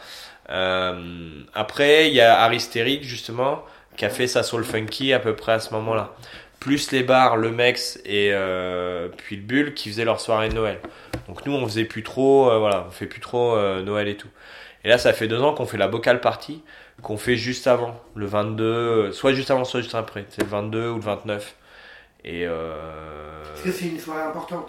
Euh, 0.50 1.42
après, 1.54 2.08
il 2.08 2.14
y 2.14 2.20
a 2.20 2.40
Aristéric, 2.40 3.02
justement, 3.02 3.64
qui 3.96 4.04
a 4.04 4.08
fait 4.10 4.28
sa 4.28 4.42
soul 4.44 4.64
funky 4.64 5.12
à 5.12 5.18
peu 5.18 5.34
près 5.34 5.52
à 5.52 5.58
ce 5.60 5.72
moment-là. 5.74 6.14
Plus 6.60 6.92
les 6.92 7.02
bars, 7.02 7.36
le 7.38 7.50
Mex 7.50 7.98
et 8.04 8.30
euh, 8.32 9.08
puis 9.16 9.36
le 9.36 9.42
Bulle 9.42 9.72
qui 9.74 9.88
faisaient 9.88 10.04
leur 10.04 10.20
soirée 10.20 10.50
de 10.50 10.54
Noël. 10.54 10.78
Donc 11.26 11.44
nous, 11.46 11.52
on 11.54 11.64
faisait 11.66 11.84
plus 11.84 12.02
trop, 12.02 12.50
euh, 12.50 12.58
voilà, 12.58 12.84
on 12.86 12.90
fait 12.90 13.06
plus 13.06 13.20
trop 13.20 13.54
euh, 13.56 13.82
Noël 13.82 14.08
et 14.08 14.16
tout. 14.16 14.28
Et 14.84 14.88
là, 14.88 14.98
ça 14.98 15.12
fait 15.14 15.26
deux 15.26 15.40
ans 15.40 15.54
qu'on 15.54 15.64
fait 15.66 15.78
la 15.78 15.88
bocal 15.88 16.20
party, 16.20 16.62
qu'on 17.02 17.16
fait 17.16 17.36
juste 17.36 17.66
avant, 17.66 17.98
le 18.14 18.26
22, 18.26 18.64
euh, 18.64 19.12
soit 19.12 19.32
juste 19.32 19.50
avant, 19.50 19.64
soit 19.64 19.80
juste 19.80 19.94
après. 19.94 20.26
C'est 20.28 20.42
le 20.42 20.48
22 20.48 20.88
ou 20.90 20.94
le 20.96 21.00
29. 21.00 21.54
Et 22.24 22.46
euh... 22.46 22.74
Parce 23.48 23.62
que 23.62 23.72
c'est 23.72 23.86
une 23.86 23.98
soirée 23.98 24.22
importante. 24.22 24.68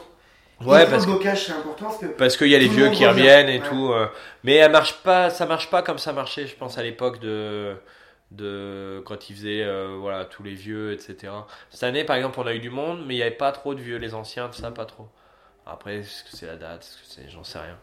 ouais, 0.66 0.86
parce 0.90 1.06
le 1.06 1.14
bocage, 1.14 1.46
c'est 1.48 1.52
important 1.52 1.86
parce 1.88 1.98
que. 1.98 2.06
parce 2.06 2.38
qu'il 2.38 2.48
y 2.48 2.56
a 2.56 2.60
les 2.60 2.70
vieux 2.70 2.90
qui 2.92 3.06
reviennent 3.06 3.50
et 3.50 3.60
Ouais. 3.60 3.68
tout. 3.68 3.92
mais 4.46 4.56
elle 4.56 4.72
marche 4.72 4.94
pas, 5.04 5.30
ça 5.30 5.46
marche 5.46 5.70
pas 5.70 5.82
comme 5.82 5.98
ça 5.98 6.14
marchait, 6.14 6.48
je 6.48 6.56
pense, 6.56 6.78
à 6.78 6.84
l'époque 6.84 7.20
de, 7.20 7.76
de 8.32 9.02
quand 9.06 9.30
ils 9.30 9.36
faisaient 9.36 9.64
euh, 9.64 9.98
voilà, 10.00 10.26
tous 10.26 10.44
les 10.44 10.54
vieux, 10.54 10.94
etc. 10.94 11.32
Cette 11.70 11.84
année, 11.84 12.04
par 12.04 12.16
exemple, 12.16 12.40
on 12.40 12.48
a 12.48 12.54
eu 12.54 12.60
du 12.60 12.70
monde, 12.70 13.04
mais 13.06 13.14
il 13.16 13.18
n'y 13.18 13.24
avait 13.24 13.32
pas 13.32 13.52
trop 13.52 13.74
de 13.76 13.82
vieux, 13.82 13.98
les 13.98 14.14
anciens, 14.14 14.48
tout 14.48 14.60
ça, 14.62 14.72
pas 14.72 14.86
trop. 14.86 15.08
Après, 15.66 15.98
est-ce 15.98 16.24
que 16.24 16.30
c'est 16.36 16.48
la 16.48 16.56
date, 16.56 16.82
est-ce 16.82 16.98
que 16.98 17.22
c'est, 17.24 17.30
j'en 17.30 17.44
sais 17.44 17.60
rien. 17.60 17.78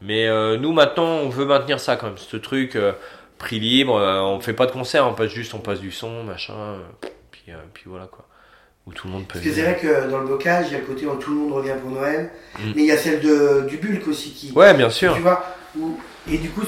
Mais 0.00 0.26
euh, 0.26 0.56
nous, 0.56 0.72
maintenant, 0.72 1.04
on 1.18 1.28
veut 1.28 1.44
maintenir 1.44 1.78
ça 1.78 1.96
quand 1.96 2.06
même, 2.06 2.18
ce 2.18 2.36
truc, 2.36 2.76
euh, 2.76 2.92
prix 3.38 3.60
libre, 3.60 3.94
on 3.94 4.40
fait 4.40 4.54
pas 4.54 4.66
de 4.66 4.72
concert, 4.72 5.06
on 5.06 5.14
passe 5.14 5.30
juste, 5.30 5.54
on 5.54 5.58
passe 5.60 5.80
du 5.80 5.92
son, 5.92 6.24
machin, 6.24 6.78
puis, 7.30 7.52
puis 7.74 7.84
voilà 7.86 8.06
quoi. 8.06 8.26
Où 8.86 8.92
tout 8.94 9.06
le 9.08 9.12
monde 9.12 9.26
peut 9.28 9.34
Parce 9.34 9.44
que 9.44 9.52
c'est 9.52 9.62
vrai 9.62 9.76
que 9.76 10.10
dans 10.10 10.20
le 10.20 10.26
bocage, 10.26 10.66
il 10.68 10.72
y 10.72 10.76
a 10.76 10.78
le 10.78 10.86
côté 10.86 11.06
où 11.06 11.14
tout 11.16 11.30
le 11.30 11.36
monde 11.36 11.52
revient 11.52 11.74
pour 11.80 11.90
Noël. 11.90 12.30
Mm. 12.58 12.72
Mais 12.74 12.82
il 12.82 12.86
y 12.86 12.90
a 12.92 12.96
celle 12.96 13.20
de, 13.20 13.66
du 13.68 13.76
Bulk 13.76 14.08
aussi 14.08 14.30
qui. 14.32 14.52
Ouais, 14.52 14.72
bien 14.72 14.88
sûr. 14.88 15.14
Tu 15.14 15.20
vois 15.20 15.44
où- 15.78 16.00
Et 16.30 16.38
du 16.38 16.48
coup, 16.48 16.62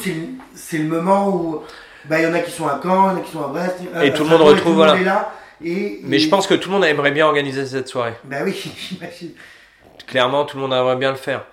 c'est 0.55 0.79
le 0.79 0.85
moment 0.85 1.29
où. 1.35 1.63
Bah, 2.07 2.19
il 2.21 2.25
y 2.25 2.27
en 2.27 2.35
a 2.35 2.41
qui 2.41 2.51
sont 2.51 2.67
à 2.67 2.81
Caen, 2.83 3.11
il 3.11 3.13
y 3.13 3.17
en 3.17 3.17
a 3.19 3.21
qui 3.25 3.31
sont 3.33 3.45
à 3.45 3.49
Brest. 3.49 3.77
euh, 3.95 4.03
Et 4.03 4.13
tout 4.13 4.25
le 4.25 4.31
monde 4.31 4.41
retrouve, 4.43 4.59
tout 4.63 4.65
le 4.69 4.75
monde 4.75 4.77
voilà. 4.87 5.01
est 5.01 5.05
là. 5.05 5.33
Et, 5.65 6.01
Mais 6.03 6.17
et- 6.17 6.19
je 6.19 6.29
pense 6.29 6.47
que 6.47 6.55
tout 6.55 6.69
le 6.71 6.75
monde 6.77 6.85
aimerait 6.85 7.13
bien 7.13 7.27
organiser 7.27 7.65
cette 7.67 7.89
soirée. 7.89 8.15
Bah 8.25 8.39
oui, 8.45 8.53
j'imagine. 8.91 9.31
Clairement, 10.07 10.45
tout 10.45 10.57
le 10.57 10.63
monde 10.63 10.73
aimerait 10.73 10.97
bien 10.97 11.11
le 11.11 11.17
faire. 11.17 11.45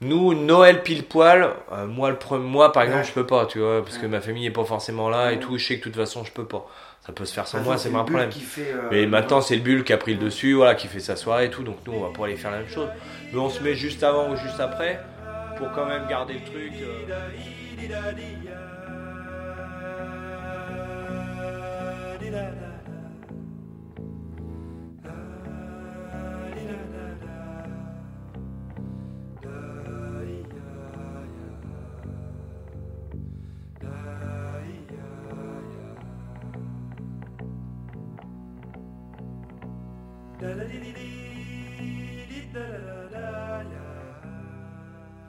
Nous, 0.00 0.34
Noël 0.34 0.82
pile 0.82 1.04
poil, 1.04 1.48
euh, 1.72 1.86
moi, 1.86 2.10
le 2.10 2.16
premier 2.16 2.44
mois, 2.46 2.72
par 2.72 2.82
exemple, 2.82 3.02
Ouais. 3.02 3.06
je 3.08 3.12
peux 3.12 3.26
pas, 3.26 3.46
tu 3.46 3.60
vois, 3.60 3.82
parce 3.82 3.96
que 3.96 4.06
ma 4.06 4.20
famille 4.20 4.44
est 4.46 4.50
pas 4.50 4.64
forcément 4.64 5.08
là 5.08 5.30
et 5.32 5.38
tout. 5.38 5.56
Je 5.56 5.64
sais 5.64 5.74
que 5.78 5.88
de 5.88 5.94
toute 5.94 5.96
façon, 5.96 6.24
je 6.24 6.32
peux 6.32 6.44
pas. 6.44 6.66
Ça 7.06 7.12
peut 7.12 7.24
se 7.26 7.34
faire 7.34 7.46
sans 7.46 7.60
moi, 7.60 7.76
c'est 7.78 7.90
pas 7.90 7.98
un 7.98 8.04
problème. 8.04 8.32
Fait, 8.32 8.72
euh, 8.72 8.88
Mais 8.90 9.06
maintenant, 9.06 9.40
c'est 9.42 9.54
le 9.56 9.60
bulle 9.62 9.84
qui 9.84 9.92
a 9.92 9.98
pris 9.98 10.14
le 10.14 10.18
dessus, 10.24 10.54
voilà, 10.54 10.74
qui 10.74 10.88
fait 10.88 11.00
sa 11.00 11.16
soirée 11.16 11.46
et 11.46 11.50
tout. 11.50 11.62
Donc 11.62 11.76
nous, 11.86 11.92
on 11.92 12.00
va 12.00 12.08
pouvoir 12.08 12.28
aller 12.28 12.36
faire 12.36 12.50
la 12.50 12.58
même 12.58 12.68
chose. 12.68 12.88
Mais 13.32 13.38
on 13.38 13.50
se 13.50 13.62
met 13.62 13.74
juste 13.74 14.02
avant 14.02 14.30
ou 14.30 14.36
juste 14.36 14.58
après 14.58 14.98
pour 15.58 15.70
quand 15.72 15.84
même 15.86 16.06
garder 16.08 16.34
le 16.34 16.40
truc. 16.40 16.72
euh. 16.82 17.14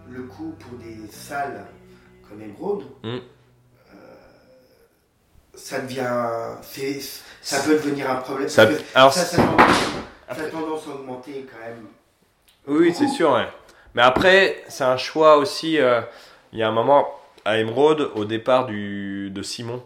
Le 0.07 0.23
coût 0.23 0.55
pour 0.59 0.77
des 0.79 1.07
salles 1.07 1.65
comme 2.27 2.41
Emeraude, 2.41 2.83
Mm. 3.03 3.17
Ça 5.75 5.81
devient. 5.81 6.57
c'est- 6.61 7.21
Ça 7.41 7.61
peut 7.63 7.73
devenir 7.75 8.09
un 8.09 8.15
problème. 8.15 8.49
Ça- 8.49 8.67
alors, 8.95 9.13
ça, 9.13 9.21
ça, 9.23 9.41
a 9.41 9.45
tendance- 9.45 9.67
ça 10.35 10.41
a 10.41 10.49
tendance 10.49 10.87
à 10.87 10.95
augmenter 10.95 11.45
quand 11.51 11.59
même. 11.63 11.85
Oui, 12.67 12.93
c'est 12.93 13.07
sûr, 13.07 13.31
ouais. 13.33 13.47
Mais 13.93 14.01
après, 14.01 14.63
c'est 14.67 14.83
un 14.83 14.97
choix 14.97 15.37
aussi. 15.37 15.77
euh, 15.79 16.01
Il 16.53 16.59
y 16.59 16.63
a 16.63 16.67
un 16.69 16.71
moment 16.71 17.07
à 17.43 17.57
Emeraude, 17.57 18.11
au 18.15 18.23
départ 18.25 18.65
du, 18.65 19.29
de 19.29 19.43
Simon, 19.43 19.83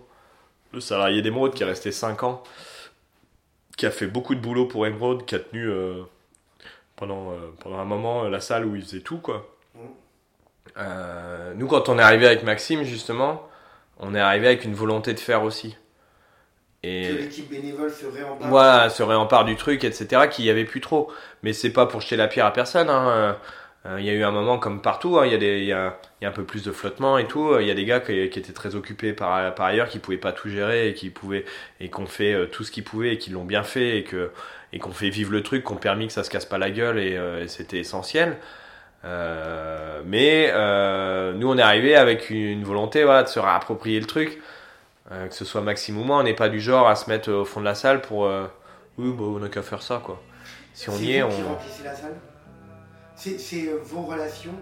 le 0.71 0.79
salarié 0.79 1.21
d'Emeraude 1.23 1.53
qui 1.55 1.63
est 1.63 1.65
resté 1.65 1.91
5 1.91 2.21
ans, 2.23 2.43
qui 3.75 3.85
a 3.87 3.91
fait 3.91 4.05
beaucoup 4.07 4.35
de 4.35 4.39
boulot 4.39 4.65
pour 4.67 4.85
Emeraude, 4.85 5.25
qui 5.25 5.33
a 5.35 5.39
tenu 5.39 5.67
euh, 5.67 6.03
pendant, 6.95 7.31
euh, 7.31 7.35
pendant 7.61 7.79
un 7.79 7.85
moment 7.85 8.23
la 8.25 8.39
salle 8.39 8.65
où 8.65 8.75
il 8.75 8.83
faisait 8.83 8.99
tout, 9.01 9.17
quoi. 9.17 9.47
Mm. 9.75 9.79
Nous, 11.55 11.67
quand 11.67 11.89
on 11.89 11.97
est 11.99 12.03
arrivé 12.03 12.27
avec 12.27 12.43
Maxime, 12.43 12.83
justement, 12.83 13.48
on 13.99 14.15
est 14.15 14.19
arrivé 14.19 14.47
avec 14.47 14.63
une 14.65 14.73
volonté 14.73 15.13
de 15.13 15.19
faire 15.19 15.43
aussi. 15.43 15.75
Et... 16.83 17.09
Que 17.09 17.21
l'équipe 17.23 17.49
bénévole 17.49 17.91
se 17.91 18.05
réempare. 18.05 18.49
Voilà, 18.49 18.89
se 18.89 19.03
réempare 19.03 19.45
du 19.45 19.55
truc, 19.55 19.83
etc., 19.83 20.27
qu'il 20.29 20.45
y 20.45 20.49
avait 20.49 20.65
plus 20.65 20.81
trop. 20.81 21.11
Mais 21.43 21.53
c'est 21.53 21.71
pas 21.71 21.85
pour 21.85 22.01
jeter 22.01 22.15
la 22.15 22.27
pierre 22.27 22.45
à 22.45 22.53
personne. 22.53 22.89
hein. 22.89 23.09
Euh, 23.09 23.33
Il 23.99 24.05
y 24.05 24.09
a 24.09 24.13
eu 24.13 24.23
un 24.23 24.31
moment 24.31 24.59
comme 24.59 24.81
partout, 24.81 25.17
hein, 25.19 25.25
il 25.25 25.31
y, 25.31 25.35
a 25.35 25.37
des- 25.37 25.59
il 25.59 25.63
y, 25.63 25.67
y 25.69 25.71
a 25.71 25.93
un 26.23 26.31
peu 26.31 26.43
plus 26.43 26.63
de 26.63 26.71
flottement 26.71 27.17
et 27.17 27.27
tout. 27.27 27.57
Il 27.59 27.65
y 27.67 27.71
a 27.71 27.73
des 27.73 27.85
gars 27.85 28.01
qui, 28.01 28.29
qui 28.29 28.37
étaient 28.39 28.51
très 28.53 28.75
occupés 28.75 29.13
par, 29.13 29.55
par 29.55 29.67
ailleurs, 29.67 29.87
qui 29.87 29.99
pouvaient 29.99 30.17
pas 30.17 30.33
tout 30.33 30.49
gérer 30.49 30.89
et 30.89 30.93
qui 30.93 31.09
pouvaient 31.09 31.45
et 31.79 31.89
qu'on 31.89 32.05
fait 32.05 32.33
euh, 32.33 32.45
tout 32.45 32.63
ce 32.65 32.71
qu'ils 32.71 32.83
pouvaient 32.83 33.13
et 33.13 33.17
qui 33.17 33.29
l'ont 33.31 33.45
bien 33.45 33.63
fait 33.63 33.97
et 33.97 34.03
que 34.03 34.31
et 34.73 34.79
qu'on 34.79 34.91
fait 34.91 35.09
vivre 35.09 35.31
le 35.31 35.43
truc, 35.43 35.63
qu'on 35.63 35.77
permis 35.77 36.07
que 36.07 36.13
ça 36.13 36.23
se 36.23 36.29
casse 36.29 36.45
pas 36.45 36.57
la 36.57 36.71
gueule 36.71 36.99
et, 36.99 37.15
euh, 37.17 37.43
et 37.43 37.47
c'était 37.47 37.79
essentiel. 37.79 38.37
Euh, 39.05 40.01
mais 40.05 40.49
euh, 40.53 41.33
nous 41.33 41.49
on 41.49 41.57
est 41.57 41.61
arrivé 41.61 41.95
avec 41.95 42.29
une, 42.29 42.63
volonté 42.63 43.03
voilà, 43.03 43.23
de 43.23 43.29
se 43.29 43.39
réapproprier 43.39 43.99
le 43.99 44.05
truc. 44.05 44.41
Euh, 45.11 45.27
que 45.27 45.33
ce 45.33 45.43
soit 45.43 45.61
Maxime 45.61 45.97
ou 45.97 46.03
moi, 46.03 46.17
on 46.17 46.23
n'est 46.23 46.35
pas 46.35 46.49
du 46.49 46.59
genre 46.59 46.87
à 46.87 46.95
se 46.95 47.09
mettre 47.09 47.31
au 47.31 47.45
fond 47.45 47.59
de 47.59 47.65
la 47.65 47.75
salle 47.75 48.01
pour. 48.01 48.29
oui, 48.97 49.11
bah, 49.11 49.23
on 49.23 49.39
n'a 49.39 49.49
qu'à 49.49 49.63
faire 49.63 49.81
ça, 49.81 50.01
quoi. 50.03 50.21
Si 50.73 50.89
on 50.89 50.97
y 50.97 51.13
est, 51.13 51.23
on. 51.23 51.29
qui 51.29 51.41
remplissez 51.41 51.83
la 51.83 51.95
salle? 51.95 52.15
C'est 53.15 53.69
vos 53.83 54.03
relations? 54.03 54.53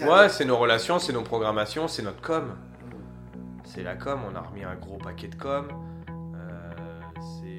Ouais, 0.00 0.28
c'est 0.28 0.44
nos 0.44 0.56
relations, 0.56 0.98
c'est 0.98 1.12
nos 1.12 1.22
programmations, 1.22 1.88
c'est 1.88 2.02
notre 2.02 2.20
com. 2.20 2.56
C'est 3.64 3.82
la 3.82 3.94
com, 3.94 4.20
on 4.30 4.36
a 4.36 4.40
remis 4.40 4.64
un 4.64 4.74
gros 4.76 4.96
paquet 4.96 5.28
de 5.28 5.34
com. 5.34 5.68
C'est 7.18 7.55